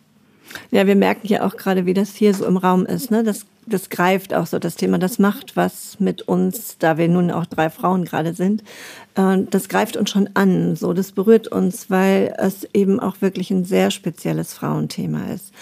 Ja, 0.70 0.86
wir 0.86 0.96
merken 0.96 1.26
ja 1.26 1.46
auch 1.46 1.56
gerade, 1.56 1.86
wie 1.86 1.94
das 1.94 2.14
hier 2.14 2.34
so 2.34 2.44
im 2.44 2.56
Raum 2.56 2.86
ist. 2.86 3.10
Ne? 3.10 3.22
Das, 3.22 3.46
das 3.66 3.88
greift 3.88 4.34
auch 4.34 4.46
so 4.46 4.58
das 4.58 4.76
Thema. 4.76 4.98
Das 4.98 5.18
macht 5.18 5.56
was 5.56 5.98
mit 6.00 6.22
uns, 6.22 6.76
da 6.78 6.98
wir 6.98 7.08
nun 7.08 7.30
auch 7.30 7.46
drei 7.46 7.70
Frauen 7.70 8.04
gerade 8.04 8.34
sind. 8.34 8.62
Äh, 9.14 9.38
das 9.50 9.68
greift 9.68 9.96
uns 9.96 10.10
schon 10.10 10.30
an. 10.34 10.76
So, 10.76 10.92
das 10.92 11.12
berührt 11.12 11.48
uns, 11.48 11.90
weil 11.90 12.34
es 12.38 12.66
eben 12.72 13.00
auch 13.00 13.20
wirklich 13.20 13.50
ein 13.50 13.64
sehr 13.64 13.90
spezielles 13.90 14.52
Frauenthema 14.54 15.32
ist. 15.32 15.52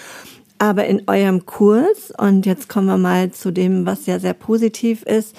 Aber 0.59 0.87
in 0.87 1.02
eurem 1.07 1.46
Kurs, 1.46 2.12
und 2.16 2.44
jetzt 2.44 2.68
kommen 2.68 2.88
wir 2.88 2.98
mal 2.98 3.31
zu 3.31 3.52
dem, 3.52 3.87
was 3.87 4.07
ja 4.07 4.18
sehr 4.18 4.35
positiv 4.35 5.02
ist, 5.02 5.37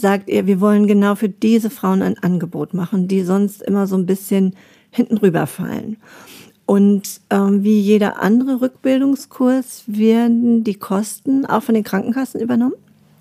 sagt 0.00 0.28
ihr, 0.28 0.46
wir 0.46 0.60
wollen 0.60 0.86
genau 0.86 1.14
für 1.14 1.28
diese 1.28 1.70
Frauen 1.70 2.02
ein 2.02 2.18
Angebot 2.18 2.74
machen, 2.74 3.08
die 3.08 3.22
sonst 3.22 3.62
immer 3.62 3.86
so 3.86 3.96
ein 3.96 4.06
bisschen 4.06 4.54
hinten 4.90 5.18
rüberfallen. 5.18 5.98
Und 6.66 7.22
ähm, 7.30 7.64
wie 7.64 7.80
jeder 7.80 8.20
andere 8.20 8.60
Rückbildungskurs 8.60 9.84
werden 9.86 10.64
die 10.64 10.74
Kosten 10.74 11.46
auch 11.46 11.62
von 11.62 11.74
den 11.74 11.84
Krankenkassen 11.84 12.40
übernommen? 12.40 12.74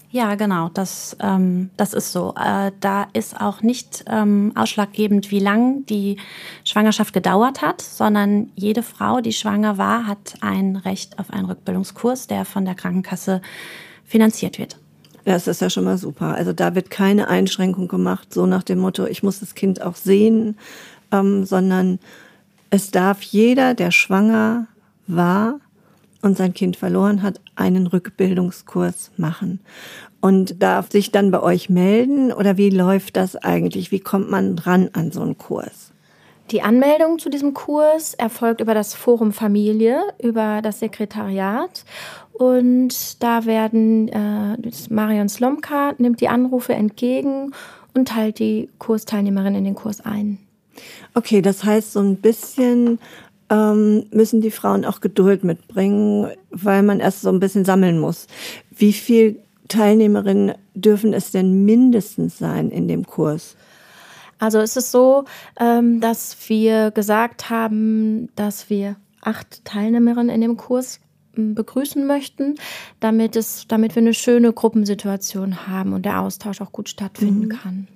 Ja, 0.09 0.35
genau, 0.35 0.69
das, 0.73 1.17
ähm, 1.21 1.69
das 1.75 1.93
ist 1.93 2.11
so. 2.11 2.33
Äh, 2.37 2.71
da 2.79 3.07
ist 3.13 3.39
auch 3.39 3.61
nicht 3.61 4.05
ähm, 4.07 4.53
ausschlaggebend, 4.55 5.31
wie 5.31 5.39
lang 5.39 5.85
die 5.85 6.17
Schwangerschaft 6.63 7.13
gedauert 7.13 7.61
hat, 7.61 7.81
sondern 7.81 8.49
jede 8.55 8.83
Frau, 8.83 9.19
die 9.19 9.33
schwanger 9.33 9.77
war, 9.77 10.07
hat 10.07 10.35
ein 10.41 10.77
Recht 10.77 11.19
auf 11.19 11.29
einen 11.31 11.45
Rückbildungskurs, 11.45 12.27
der 12.27 12.45
von 12.45 12.65
der 12.65 12.75
Krankenkasse 12.75 13.41
finanziert 14.05 14.59
wird. 14.59 14.77
Das 15.25 15.45
ist 15.47 15.61
ja 15.61 15.69
schon 15.69 15.83
mal 15.83 15.97
super. 15.97 16.35
Also 16.35 16.53
da 16.53 16.73
wird 16.73 16.89
keine 16.89 17.27
Einschränkung 17.27 17.89
gemacht, 17.89 18.33
so 18.33 18.45
nach 18.45 18.63
dem 18.63 18.79
Motto, 18.79 19.05
ich 19.05 19.23
muss 19.23 19.41
das 19.41 19.55
Kind 19.55 19.81
auch 19.81 19.95
sehen, 19.95 20.55
ähm, 21.11 21.45
sondern 21.45 21.99
es 22.69 22.91
darf 22.91 23.21
jeder, 23.21 23.73
der 23.73 23.91
schwanger 23.91 24.67
war 25.07 25.59
und 26.21 26.37
sein 26.37 26.53
Kind 26.53 26.75
verloren 26.75 27.21
hat, 27.21 27.39
einen 27.55 27.87
Rückbildungskurs 27.87 29.11
machen 29.17 29.59
und 30.19 30.61
darf 30.61 30.91
sich 30.91 31.11
dann 31.11 31.31
bei 31.31 31.41
euch 31.41 31.69
melden 31.69 32.31
oder 32.31 32.57
wie 32.57 32.69
läuft 32.69 33.15
das 33.15 33.35
eigentlich? 33.35 33.91
Wie 33.91 33.99
kommt 33.99 34.29
man 34.29 34.55
dran 34.55 34.89
an 34.93 35.11
so 35.11 35.21
einen 35.21 35.37
Kurs? 35.37 35.91
Die 36.51 36.61
Anmeldung 36.61 37.19
zu 37.19 37.29
diesem 37.29 37.53
Kurs 37.53 38.13
erfolgt 38.13 38.61
über 38.61 38.73
das 38.73 38.93
Forum 38.93 39.33
Familie, 39.33 40.01
über 40.21 40.61
das 40.61 40.79
Sekretariat. 40.79 41.83
Und 42.31 43.21
da 43.21 43.45
werden 43.45 44.07
äh, 44.07 44.57
Marion 44.89 45.27
Slomka 45.27 45.93
nimmt 45.97 46.21
die 46.21 46.29
Anrufe 46.29 46.73
entgegen 46.73 47.51
und 47.93 48.07
teilt 48.07 48.39
die 48.39 48.69
Kursteilnehmerin 48.79 49.55
in 49.55 49.65
den 49.65 49.75
Kurs 49.75 49.99
ein. 50.05 50.37
Okay, 51.13 51.41
das 51.41 51.63
heißt, 51.63 51.93
so 51.93 51.99
ein 51.99 52.17
bisschen 52.17 52.99
ähm, 53.49 54.05
müssen 54.11 54.41
die 54.41 54.51
Frauen 54.51 54.85
auch 54.85 55.01
Geduld 55.01 55.43
mitbringen, 55.43 56.31
weil 56.51 56.83
man 56.83 56.99
erst 56.99 57.21
so 57.21 57.29
ein 57.29 57.39
bisschen 57.39 57.65
sammeln 57.65 57.99
muss. 57.99 58.27
Wie 58.71 58.93
viel 58.93 59.39
Teilnehmerinnen 59.67 60.53
dürfen 60.75 61.13
es 61.13 61.31
denn 61.31 61.65
mindestens 61.65 62.37
sein 62.37 62.69
in 62.69 62.87
dem 62.87 63.05
Kurs? 63.05 63.55
Also 64.39 64.59
es 64.59 64.77
ist 64.77 64.91
so, 64.91 65.25
ähm, 65.59 65.99
dass 65.99 66.37
wir 66.47 66.91
gesagt 66.91 67.49
haben, 67.49 68.29
dass 68.35 68.69
wir 68.69 68.95
acht 69.21 69.65
Teilnehmerinnen 69.65 70.29
in 70.29 70.41
dem 70.41 70.57
Kurs 70.57 70.99
ähm, 71.35 71.55
begrüßen 71.55 72.05
möchten, 72.05 72.55
damit 72.99 73.35
es, 73.35 73.65
damit 73.67 73.95
wir 73.95 74.01
eine 74.01 74.13
schöne 74.13 74.53
Gruppensituation 74.53 75.67
haben 75.67 75.93
und 75.93 76.05
der 76.05 76.21
Austausch 76.21 76.61
auch 76.61 76.71
gut 76.71 76.89
stattfinden 76.89 77.45
mhm. 77.45 77.49
kann. 77.49 77.87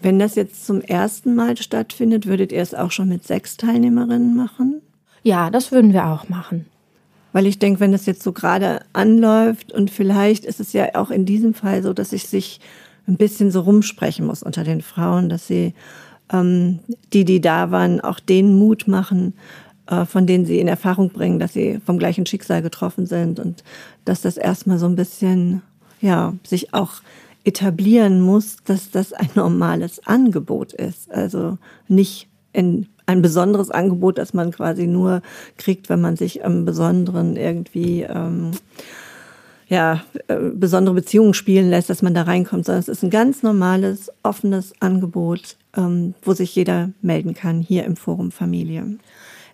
Wenn 0.00 0.18
das 0.18 0.34
jetzt 0.36 0.64
zum 0.66 0.80
ersten 0.80 1.34
Mal 1.34 1.56
stattfindet, 1.56 2.26
würdet 2.26 2.52
ihr 2.52 2.62
es 2.62 2.74
auch 2.74 2.92
schon 2.92 3.08
mit 3.08 3.26
sechs 3.26 3.56
Teilnehmerinnen 3.56 4.36
machen? 4.36 4.80
Ja, 5.22 5.50
das 5.50 5.72
würden 5.72 5.92
wir 5.92 6.06
auch 6.06 6.28
machen. 6.28 6.66
Weil 7.32 7.46
ich 7.46 7.58
denke, 7.58 7.80
wenn 7.80 7.92
das 7.92 8.06
jetzt 8.06 8.22
so 8.22 8.32
gerade 8.32 8.80
anläuft 8.92 9.72
und 9.72 9.90
vielleicht 9.90 10.44
ist 10.44 10.60
es 10.60 10.72
ja 10.72 10.94
auch 10.94 11.10
in 11.10 11.26
diesem 11.26 11.52
Fall 11.52 11.82
so, 11.82 11.92
dass 11.92 12.12
ich 12.12 12.28
sich 12.28 12.60
ein 13.06 13.16
bisschen 13.16 13.50
so 13.50 13.60
rumsprechen 13.60 14.26
muss 14.26 14.42
unter 14.42 14.64
den 14.64 14.82
Frauen, 14.82 15.28
dass 15.28 15.46
sie 15.46 15.74
ähm, 16.32 16.80
die, 17.12 17.24
die 17.24 17.40
da 17.40 17.70
waren, 17.70 18.00
auch 18.00 18.20
den 18.20 18.54
Mut 18.54 18.86
machen, 18.86 19.34
äh, 19.86 20.04
von 20.04 20.26
denen 20.26 20.46
sie 20.46 20.60
in 20.60 20.68
Erfahrung 20.68 21.10
bringen, 21.10 21.38
dass 21.38 21.54
sie 21.54 21.80
vom 21.84 21.98
gleichen 21.98 22.26
Schicksal 22.26 22.62
getroffen 22.62 23.06
sind 23.06 23.40
und 23.40 23.64
dass 24.04 24.20
das 24.20 24.36
erstmal 24.36 24.78
so 24.78 24.86
ein 24.86 24.96
bisschen, 24.96 25.62
ja, 26.00 26.34
sich 26.46 26.74
auch 26.74 26.94
etablieren 27.48 28.20
muss, 28.20 28.58
dass 28.64 28.90
das 28.90 29.14
ein 29.14 29.30
normales 29.34 30.06
Angebot 30.06 30.74
ist. 30.74 31.10
Also 31.10 31.56
nicht 31.88 32.28
in 32.52 32.86
ein 33.06 33.22
besonderes 33.22 33.70
Angebot, 33.70 34.18
das 34.18 34.34
man 34.34 34.50
quasi 34.50 34.86
nur 34.86 35.22
kriegt, 35.56 35.88
wenn 35.88 36.00
man 36.02 36.16
sich 36.16 36.44
am 36.44 36.66
Besonderen 36.66 37.36
irgendwie 37.36 38.02
ähm, 38.02 38.50
ja, 39.66 40.02
äh, 40.28 40.36
besondere 40.52 40.94
Beziehungen 40.94 41.32
spielen 41.32 41.70
lässt, 41.70 41.88
dass 41.88 42.02
man 42.02 42.12
da 42.12 42.22
reinkommt, 42.22 42.66
sondern 42.66 42.80
es 42.80 42.88
ist 42.88 43.02
ein 43.02 43.10
ganz 43.10 43.42
normales, 43.42 44.10
offenes 44.22 44.74
Angebot, 44.80 45.56
ähm, 45.74 46.14
wo 46.22 46.34
sich 46.34 46.54
jeder 46.54 46.90
melden 47.00 47.32
kann 47.32 47.60
hier 47.60 47.84
im 47.84 47.96
Forum 47.96 48.30
Familie. 48.30 48.98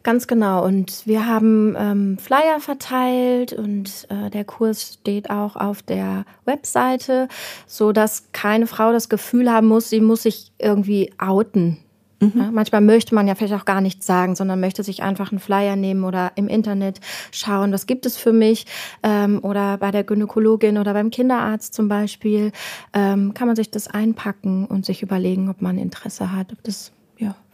Ganz 0.04 0.26
genau. 0.26 0.62
Und 0.64 1.06
wir 1.06 1.26
haben 1.26 1.74
ähm, 1.78 2.18
Flyer 2.18 2.60
verteilt 2.60 3.54
und 3.54 4.06
äh, 4.10 4.28
der 4.28 4.44
Kurs 4.44 4.98
steht 5.00 5.30
auch 5.30 5.56
auf 5.56 5.82
der 5.82 6.26
Webseite, 6.44 7.26
so 7.66 7.90
dass 7.90 8.30
keine 8.32 8.66
Frau 8.66 8.92
das 8.92 9.08
Gefühl 9.08 9.50
haben 9.50 9.66
muss, 9.66 9.88
sie 9.88 10.02
muss 10.02 10.24
sich 10.24 10.52
irgendwie 10.58 11.10
outen. 11.18 11.78
Mhm. 12.20 12.32
Ja, 12.36 12.50
manchmal 12.52 12.82
möchte 12.82 13.14
man 13.14 13.26
ja 13.26 13.34
vielleicht 13.34 13.54
auch 13.54 13.64
gar 13.64 13.80
nichts 13.80 14.04
sagen, 14.04 14.34
sondern 14.34 14.60
möchte 14.60 14.82
sich 14.82 15.02
einfach 15.02 15.32
einen 15.32 15.38
Flyer 15.38 15.74
nehmen 15.74 16.04
oder 16.04 16.32
im 16.34 16.48
Internet 16.48 17.00
schauen, 17.32 17.72
was 17.72 17.86
gibt 17.86 18.04
es 18.04 18.18
für 18.18 18.34
mich 18.34 18.66
ähm, 19.02 19.40
oder 19.42 19.78
bei 19.78 19.90
der 19.90 20.04
Gynäkologin 20.04 20.76
oder 20.76 20.92
beim 20.92 21.10
Kinderarzt 21.10 21.72
zum 21.72 21.88
Beispiel 21.88 22.52
ähm, 22.92 23.32
kann 23.32 23.46
man 23.46 23.56
sich 23.56 23.70
das 23.70 23.88
einpacken 23.88 24.66
und 24.66 24.84
sich 24.84 25.02
überlegen, 25.02 25.48
ob 25.48 25.62
man 25.62 25.78
Interesse 25.78 26.30
hat, 26.30 26.52
ob 26.52 26.62
das 26.62 26.92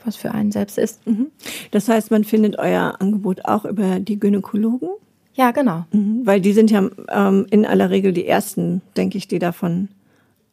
was 0.04 0.16
für 0.16 0.32
einen 0.32 0.52
selbst 0.52 0.78
ist. 0.78 1.06
Mhm. 1.06 1.28
Das 1.70 1.88
heißt, 1.88 2.10
man 2.10 2.24
findet 2.24 2.58
euer 2.58 2.96
Angebot 2.98 3.44
auch 3.44 3.64
über 3.64 4.00
die 4.00 4.18
Gynäkologen? 4.18 4.88
Ja, 5.34 5.50
genau. 5.52 5.84
Mhm. 5.92 6.22
Weil 6.24 6.40
die 6.40 6.52
sind 6.52 6.70
ja 6.70 6.88
ähm, 7.08 7.46
in 7.50 7.64
aller 7.64 7.90
Regel 7.90 8.12
die 8.12 8.26
ersten, 8.26 8.82
denke 8.96 9.18
ich, 9.18 9.28
die 9.28 9.38
davon 9.38 9.88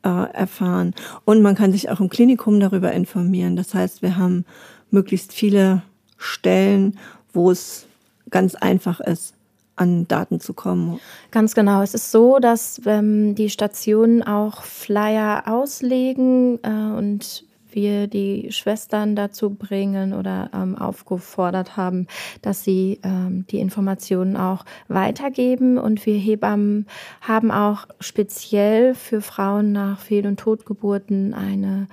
äh, 0.04 0.32
erfahren. 0.34 0.94
Und 1.26 1.42
man 1.42 1.56
kann 1.56 1.72
sich 1.72 1.90
auch 1.90 2.00
im 2.00 2.10
Klinikum 2.10 2.60
darüber 2.60 2.92
informieren. 2.92 3.56
Das 3.56 3.74
heißt, 3.74 4.02
wir 4.02 4.18
haben 4.18 4.46
möglichst 4.92 5.34
viele 5.34 5.82
Stellen, 6.18 6.98
wo 7.34 7.52
es 7.52 7.86
ganz 8.30 8.56
einfach 8.56 9.00
ist, 9.00 9.34
an 9.76 10.08
Daten 10.08 10.40
zu 10.40 10.54
kommen. 10.54 11.00
Ganz 11.32 11.54
genau. 11.54 11.82
Es 11.82 11.94
ist 11.94 12.12
so, 12.12 12.40
dass 12.40 12.82
ähm, 12.86 13.36
die 13.36 13.50
Stationen 13.50 14.24
auch 14.24 14.64
Flyer 14.64 15.44
auslegen 15.46 16.60
äh, 16.64 16.98
und 16.98 17.44
wir 17.78 18.08
die 18.08 18.52
Schwestern 18.52 19.16
dazu 19.16 19.52
bringen 19.52 20.14
oder 20.14 20.50
ähm, 20.52 20.76
aufgefordert 20.76 21.78
haben, 21.78 22.08
dass 22.42 22.64
sie 22.64 23.00
ähm, 23.04 23.46
die 23.52 23.60
Informationen 23.60 24.36
auch 24.36 24.66
weitergeben. 24.88 25.78
Und 25.78 26.06
wir 26.08 26.18
Hebammen 26.18 26.88
haben 27.22 27.52
auch 27.52 27.86
speziell 28.00 28.96
für 28.96 29.22
Frauen 29.22 29.72
nach 29.72 30.00
Fehl- 30.00 30.26
und 30.26 30.40
Totgeburten 30.40 31.36
eine 31.36 31.88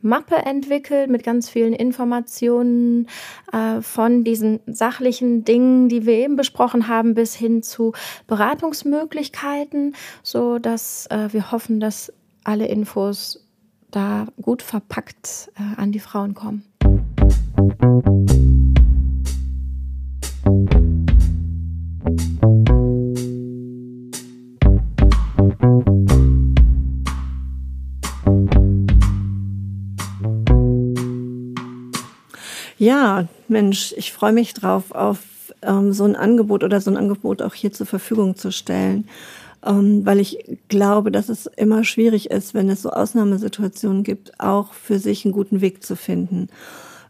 Mappe 0.00 0.36
entwickelt 0.36 1.08
mit 1.08 1.22
ganz 1.22 1.48
vielen 1.48 1.72
Informationen 1.72 3.08
äh, 3.52 3.80
von 3.80 4.24
diesen 4.24 4.60
sachlichen 4.66 5.44
Dingen, 5.44 5.88
die 5.88 6.04
wir 6.04 6.14
eben 6.14 6.36
besprochen 6.36 6.88
haben, 6.88 7.14
bis 7.14 7.34
hin 7.34 7.62
zu 7.62 7.92
Beratungsmöglichkeiten, 8.26 9.94
so 10.22 10.58
dass 10.58 11.06
äh, 11.10 11.32
wir 11.32 11.52
hoffen, 11.52 11.80
dass 11.80 12.12
alle 12.44 12.66
Infos 12.66 13.47
da 13.90 14.26
gut 14.40 14.62
verpackt 14.62 15.50
äh, 15.56 15.80
an 15.80 15.92
die 15.92 16.00
Frauen 16.00 16.34
kommen. 16.34 16.62
Ja, 32.80 33.26
Mensch, 33.48 33.92
ich 33.96 34.12
freue 34.12 34.32
mich 34.32 34.54
drauf, 34.54 34.92
auf 34.92 35.18
ähm, 35.62 35.92
so 35.92 36.04
ein 36.04 36.14
Angebot 36.14 36.62
oder 36.62 36.80
so 36.80 36.90
ein 36.90 36.96
Angebot 36.96 37.42
auch 37.42 37.54
hier 37.54 37.72
zur 37.72 37.86
Verfügung 37.86 38.36
zu 38.36 38.52
stellen 38.52 39.08
ähm, 39.64 40.04
weil 40.04 40.20
ich 40.20 40.38
glaube, 40.68 41.10
dass 41.10 41.28
es 41.28 41.46
immer 41.46 41.84
schwierig 41.84 42.30
ist, 42.30 42.54
wenn 42.54 42.68
es 42.68 42.82
so 42.82 42.90
Ausnahmesituationen 42.90 44.02
gibt, 44.02 44.38
auch 44.40 44.72
für 44.72 44.98
sich 44.98 45.24
einen 45.24 45.32
guten 45.32 45.60
Weg 45.60 45.84
zu 45.84 45.96
finden. 45.96 46.48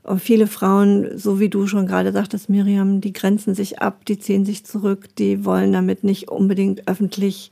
Und 0.03 0.21
viele 0.21 0.47
Frauen, 0.47 1.19
so 1.19 1.39
wie 1.39 1.51
du 1.51 1.67
schon 1.67 1.87
gerade 1.87 2.13
sagtest, 2.13 2.49
Miriam, 2.49 3.03
die 3.03 3.13
grenzen 3.13 3.55
sich 3.55 3.83
ab, 3.83 4.07
die 4.07 4.19
ziehen 4.19 4.47
sich 4.47 4.65
zurück, 4.65 5.15
die 5.19 5.45
wollen 5.45 5.73
damit 5.73 6.03
nicht 6.03 6.31
unbedingt 6.31 6.89
öffentlich 6.89 7.51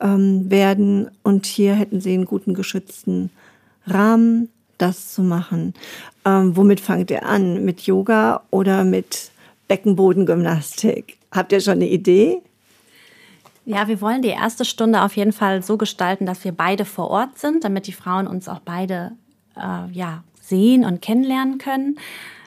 ähm, 0.00 0.50
werden. 0.50 1.10
Und 1.22 1.44
hier 1.44 1.74
hätten 1.74 2.00
Sie 2.00 2.14
einen 2.14 2.24
guten 2.24 2.54
geschützten 2.54 3.30
Rahmen, 3.86 4.48
das 4.78 5.12
zu 5.12 5.22
machen. 5.22 5.74
Ähm, 6.24 6.56
womit 6.56 6.80
fangt 6.80 7.10
ihr 7.10 7.26
an? 7.26 7.64
Mit 7.66 7.82
Yoga 7.82 8.42
oder 8.50 8.84
mit 8.84 9.30
Beckenbodengymnastik? 9.68 11.18
Habt 11.30 11.52
ihr 11.52 11.60
schon 11.60 11.74
eine 11.74 11.88
Idee? 11.88 12.38
Ja, 13.64 13.88
wir 13.88 14.00
wollen 14.00 14.22
die 14.22 14.28
erste 14.28 14.64
Stunde 14.64 15.02
auf 15.02 15.16
jeden 15.16 15.32
Fall 15.32 15.62
so 15.62 15.76
gestalten, 15.76 16.26
dass 16.26 16.44
wir 16.44 16.52
beide 16.52 16.84
vor 16.84 17.10
Ort 17.10 17.38
sind, 17.38 17.64
damit 17.64 17.86
die 17.86 17.92
Frauen 17.92 18.26
uns 18.26 18.48
auch 18.48 18.60
beide 18.60 19.12
äh, 19.56 19.90
ja, 19.92 20.24
sehen 20.40 20.84
und 20.84 21.02
kennenlernen 21.02 21.58
können, 21.58 21.98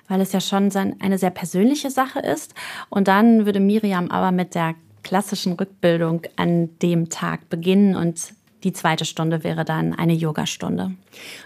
weil 0.07 0.21
es 0.21 0.33
ja 0.33 0.41
schon 0.41 0.71
eine 0.99 1.17
sehr 1.17 1.29
persönliche 1.29 1.91
Sache 1.91 2.19
ist. 2.19 2.53
Und 2.89 3.07
dann 3.07 3.45
würde 3.45 3.59
Miriam 3.59 4.09
aber 4.09 4.31
mit 4.31 4.55
der 4.55 4.75
klassischen 5.03 5.53
Rückbildung 5.53 6.21
an 6.35 6.69
dem 6.81 7.09
Tag 7.09 7.49
beginnen 7.49 7.95
und 7.95 8.33
die 8.63 8.71
zweite 8.71 9.03
Stunde 9.03 9.43
wäre 9.43 9.65
dann 9.65 9.93
eine 9.93 10.13
Yogastunde. 10.13 10.91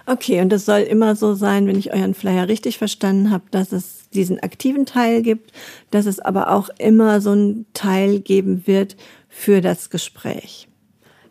Okay, 0.06 0.40
und 0.42 0.54
es 0.54 0.66
soll 0.66 0.82
immer 0.82 1.16
so 1.16 1.34
sein, 1.34 1.66
wenn 1.66 1.80
ich 1.80 1.92
euren 1.92 2.14
Flyer 2.14 2.48
richtig 2.48 2.78
verstanden 2.78 3.32
habe, 3.32 3.46
dass 3.50 3.72
es 3.72 4.10
diesen 4.12 4.40
aktiven 4.40 4.86
Teil 4.86 5.24
gibt, 5.24 5.52
dass 5.90 6.06
es 6.06 6.20
aber 6.20 6.52
auch 6.52 6.70
immer 6.78 7.20
so 7.20 7.32
einen 7.32 7.66
Teil 7.74 8.20
geben 8.20 8.68
wird 8.68 8.96
für 9.38 9.62
das 9.62 9.92
Gespräch. 9.92 10.68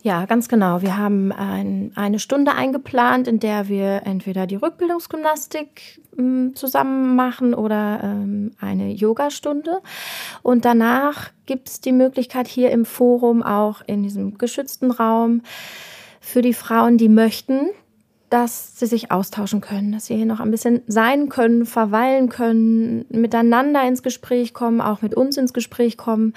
Ja, 0.02 0.26
ganz 0.26 0.48
genau. 0.48 0.80
Wir 0.80 0.96
haben 0.96 1.32
ein, 1.32 1.90
eine 1.96 2.20
Stunde 2.20 2.52
eingeplant, 2.52 3.26
in 3.26 3.40
der 3.40 3.66
wir 3.66 4.02
entweder 4.04 4.46
die 4.46 4.54
Rückbildungsgymnastik 4.54 6.00
ähm, 6.16 6.52
zusammen 6.54 7.16
machen 7.16 7.52
oder 7.52 8.00
ähm, 8.04 8.52
eine 8.60 8.92
Yogastunde. 8.92 9.80
Und 10.42 10.64
danach 10.64 11.30
gibt 11.46 11.68
es 11.68 11.80
die 11.80 11.90
Möglichkeit 11.90 12.46
hier 12.46 12.70
im 12.70 12.84
Forum, 12.84 13.42
auch 13.42 13.82
in 13.88 14.04
diesem 14.04 14.38
geschützten 14.38 14.92
Raum, 14.92 15.42
für 16.20 16.42
die 16.42 16.54
Frauen, 16.54 16.98
die 16.98 17.08
möchten, 17.08 17.70
dass 18.30 18.78
sie 18.78 18.86
sich 18.86 19.12
austauschen 19.12 19.60
können, 19.60 19.92
dass 19.92 20.06
sie 20.06 20.16
hier 20.16 20.26
noch 20.26 20.40
ein 20.40 20.50
bisschen 20.50 20.82
sein 20.86 21.28
können, 21.28 21.64
verweilen 21.64 22.28
können, 22.28 23.04
miteinander 23.08 23.86
ins 23.86 24.02
Gespräch 24.02 24.52
kommen, 24.52 24.80
auch 24.80 25.02
mit 25.02 25.14
uns 25.14 25.36
ins 25.36 25.52
Gespräch 25.52 25.96
kommen. 25.96 26.34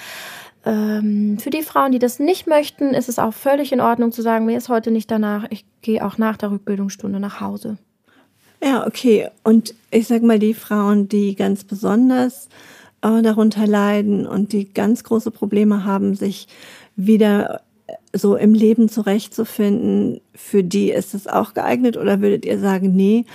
Ähm, 0.65 1.38
für 1.39 1.50
die 1.50 1.63
Frauen, 1.63 1.91
die 1.91 2.00
das 2.00 2.19
nicht 2.19 2.48
möchten, 2.48 2.93
ist 2.93 3.10
es 3.10 3.19
auch 3.19 3.34
völlig 3.34 3.72
in 3.72 3.82
Ordnung 3.82 4.12
zu 4.12 4.22
sagen, 4.22 4.45
mir 4.45 4.58
ist 4.58 4.69
heute 4.69 4.91
nicht 4.91 5.10
danach, 5.10 5.45
ich 5.50 5.65
gehe 5.82 6.06
auch 6.06 6.17
nach 6.17 6.38
der 6.38 6.52
Rückbildungsstunde 6.52 7.19
nach 7.19 7.39
Hause. 7.39 7.78
Ja, 8.62 8.86
okay. 8.86 9.30
Und 9.43 9.74
ich 9.91 10.08
sag 10.08 10.22
mal, 10.22 10.39
die 10.39 10.54
Frauen, 10.54 11.08
die 11.08 11.36
ganz 11.36 11.63
besonders 11.63 12.50
äh, 13.02 13.22
darunter 13.22 13.65
leiden 13.67 14.28
und 14.28 14.52
die 14.52 14.74
ganz 14.74 15.04
große 15.04 15.32
Probleme 15.32 15.86
haben, 15.86 16.15
sich 16.15 16.48
wieder 16.95 17.62
so 18.13 18.36
im 18.36 18.54
Leben 18.54 18.89
zurechtzufinden, 18.89 20.22
für 20.34 20.63
die 20.63 20.91
ist 20.91 21.13
es 21.13 21.28
auch 21.28 21.54
geeignet 21.54 21.98
oder 21.98 22.22
würdet 22.22 22.45
ihr 22.45 22.60
sagen, 22.60 22.95
nee, 22.95 23.26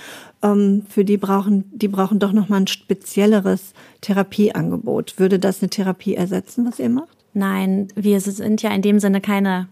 ähm, 0.41 0.83
für 0.89 1.05
die 1.05 1.17
brauchen, 1.17 1.65
die 1.71 1.87
brauchen 1.87 2.19
doch 2.19 2.33
nochmal 2.33 2.61
ein 2.61 2.67
spezielleres 2.67 3.73
Therapieangebot. 4.01 5.17
Würde 5.17 5.39
das 5.39 5.61
eine 5.61 5.69
Therapie 5.69 6.15
ersetzen, 6.15 6.65
was 6.67 6.79
ihr 6.79 6.89
macht? 6.89 7.17
Nein, 7.33 7.87
wir 7.95 8.19
sind 8.21 8.61
ja 8.61 8.71
in 8.71 8.81
dem 8.81 8.99
Sinne 8.99 9.21
keine 9.21 9.67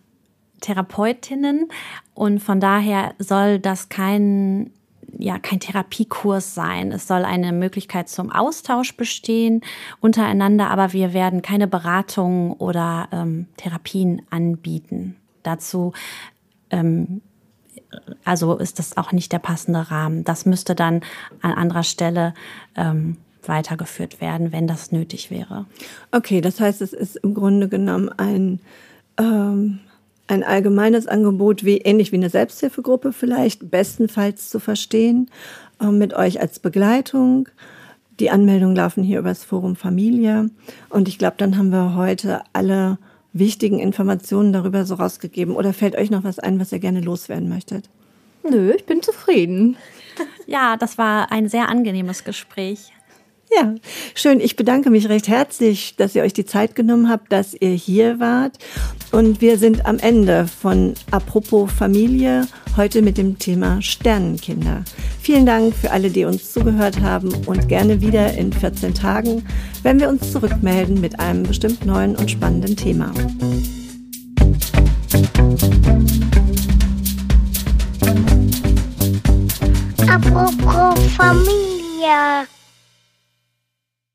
Therapeutinnen 0.62 1.70
und 2.14 2.40
von 2.40 2.60
daher 2.60 3.14
soll 3.20 3.60
das 3.60 3.90
kein 3.90 4.72
ja 5.18 5.40
kein 5.40 5.60
Therapiekurs 5.60 6.56
sein. 6.56 6.92
Es 6.92 7.08
soll 7.08 7.26
eine 7.26 7.52
Möglichkeit 7.52 8.10
zum 8.10 8.32
Austausch 8.32 8.96
bestehen 8.96 9.62
untereinander, 10.02 10.70
aber 10.70 10.94
wir 10.94 11.14
werden 11.14 11.42
keine 11.42 11.68
Beratungen 11.68 12.54
oder 12.54 13.08
ähm, 13.12 13.48
Therapien 13.58 14.22
anbieten. 14.30 15.16
Dazu 15.44 15.94
ähm, 16.70 17.22
also 18.24 18.58
ist 18.58 18.80
das 18.80 18.98
auch 18.98 19.12
nicht 19.12 19.32
der 19.32 19.40
passende 19.40 19.92
Rahmen. 19.92 20.24
Das 20.24 20.46
müsste 20.46 20.76
dann 20.76 21.02
an 21.42 21.54
anderer 21.54 21.84
Stelle 21.84 22.34
ähm, 22.76 23.18
weitergeführt 23.46 24.22
werden, 24.22 24.52
wenn 24.52 24.68
das 24.68 24.92
nötig 24.92 25.30
wäre. 25.30 25.66
Okay, 26.12 26.42
das 26.42 26.60
heißt, 26.60 26.82
es 26.82 26.94
ist 26.94 27.18
im 27.18 27.34
Grunde 27.34 27.68
genommen 27.68 28.10
ein, 28.10 28.60
ähm, 29.18 29.80
ein 30.34 30.44
allgemeines 30.44 31.08
Angebot, 31.08 31.64
wie 31.64 31.78
ähnlich 31.78 32.12
wie 32.12 32.18
eine 32.18 32.30
Selbsthilfegruppe 32.30 33.14
vielleicht, 33.14 33.70
bestenfalls 33.70 34.50
zu 34.50 34.60
verstehen, 34.60 35.30
äh, 35.80 35.86
mit 35.88 36.14
euch 36.14 36.42
als 36.42 36.60
Begleitung. 36.60 37.48
Die 38.20 38.30
Anmeldungen 38.30 38.76
laufen 38.76 39.04
hier 39.04 39.20
über 39.20 39.30
das 39.30 39.44
Forum 39.44 39.76
Familie. 39.76 40.50
Und 40.90 41.08
ich 41.08 41.18
glaube, 41.18 41.36
dann 41.38 41.58
haben 41.58 41.72
wir 41.72 41.96
heute 41.96 42.42
alle 42.52 42.98
wichtigen 43.32 43.80
Informationen 43.80 44.54
darüber 44.54 44.86
so 44.86 44.96
rausgegeben. 44.96 45.56
Oder 45.56 45.74
fällt 45.74 45.96
euch 45.96 46.12
noch 46.12 46.24
was 46.24 46.40
ein, 46.40 46.60
was 46.60 46.72
ihr 46.72 46.80
gerne 46.80 47.02
loswerden 47.02 47.50
möchtet? 47.50 47.90
Nö, 48.48 48.74
ich 48.76 48.86
bin 48.86 49.02
zufrieden. 49.02 49.78
Ja, 50.46 50.78
das 50.78 50.98
war 50.98 51.32
ein 51.32 51.48
sehr 51.48 51.70
angenehmes 51.70 52.24
Gespräch. 52.24 52.92
Ja, 53.56 53.76
schön. 54.16 54.40
Ich 54.40 54.56
bedanke 54.56 54.90
mich 54.90 55.10
recht 55.10 55.28
herzlich, 55.28 55.96
dass 55.96 56.16
ihr 56.16 56.24
euch 56.24 56.34
die 56.34 56.46
Zeit 56.46 56.76
genommen 56.76 57.08
habt, 57.08 57.32
dass 57.32 57.54
ihr 57.54 57.70
hier 57.70 58.20
wart. 58.20 58.58
Und 59.12 59.42
wir 59.42 59.60
sind 59.60 59.86
am 59.86 60.00
Ende 60.00 60.48
von 60.48 60.96
Apropos 61.12 61.72
Familie, 61.72 62.48
heute 62.78 63.04
mit 63.04 63.20
dem 63.20 63.38
Thema 63.38 63.80
Sternenkinder. 63.80 64.84
Vielen 65.22 65.46
Dank 65.46 65.76
für 65.76 65.92
alle, 65.92 66.10
die 66.10 66.26
uns 66.26 66.52
zugehört 66.52 67.02
haben 67.02 67.32
und 67.46 67.68
gerne 67.68 68.02
wieder 68.02 68.34
in 68.34 68.52
14 68.52 68.96
Tagen, 68.96 69.46
wenn 69.84 70.00
wir 70.00 70.10
uns 70.10 70.32
zurückmelden 70.32 71.00
mit 71.00 71.20
einem 71.20 71.44
bestimmt 71.44 71.86
neuen 71.86 72.16
und 72.16 72.32
spannenden 72.32 72.76
Thema. 72.76 73.12
Apropos 80.08 81.00
Familie. 81.16 82.48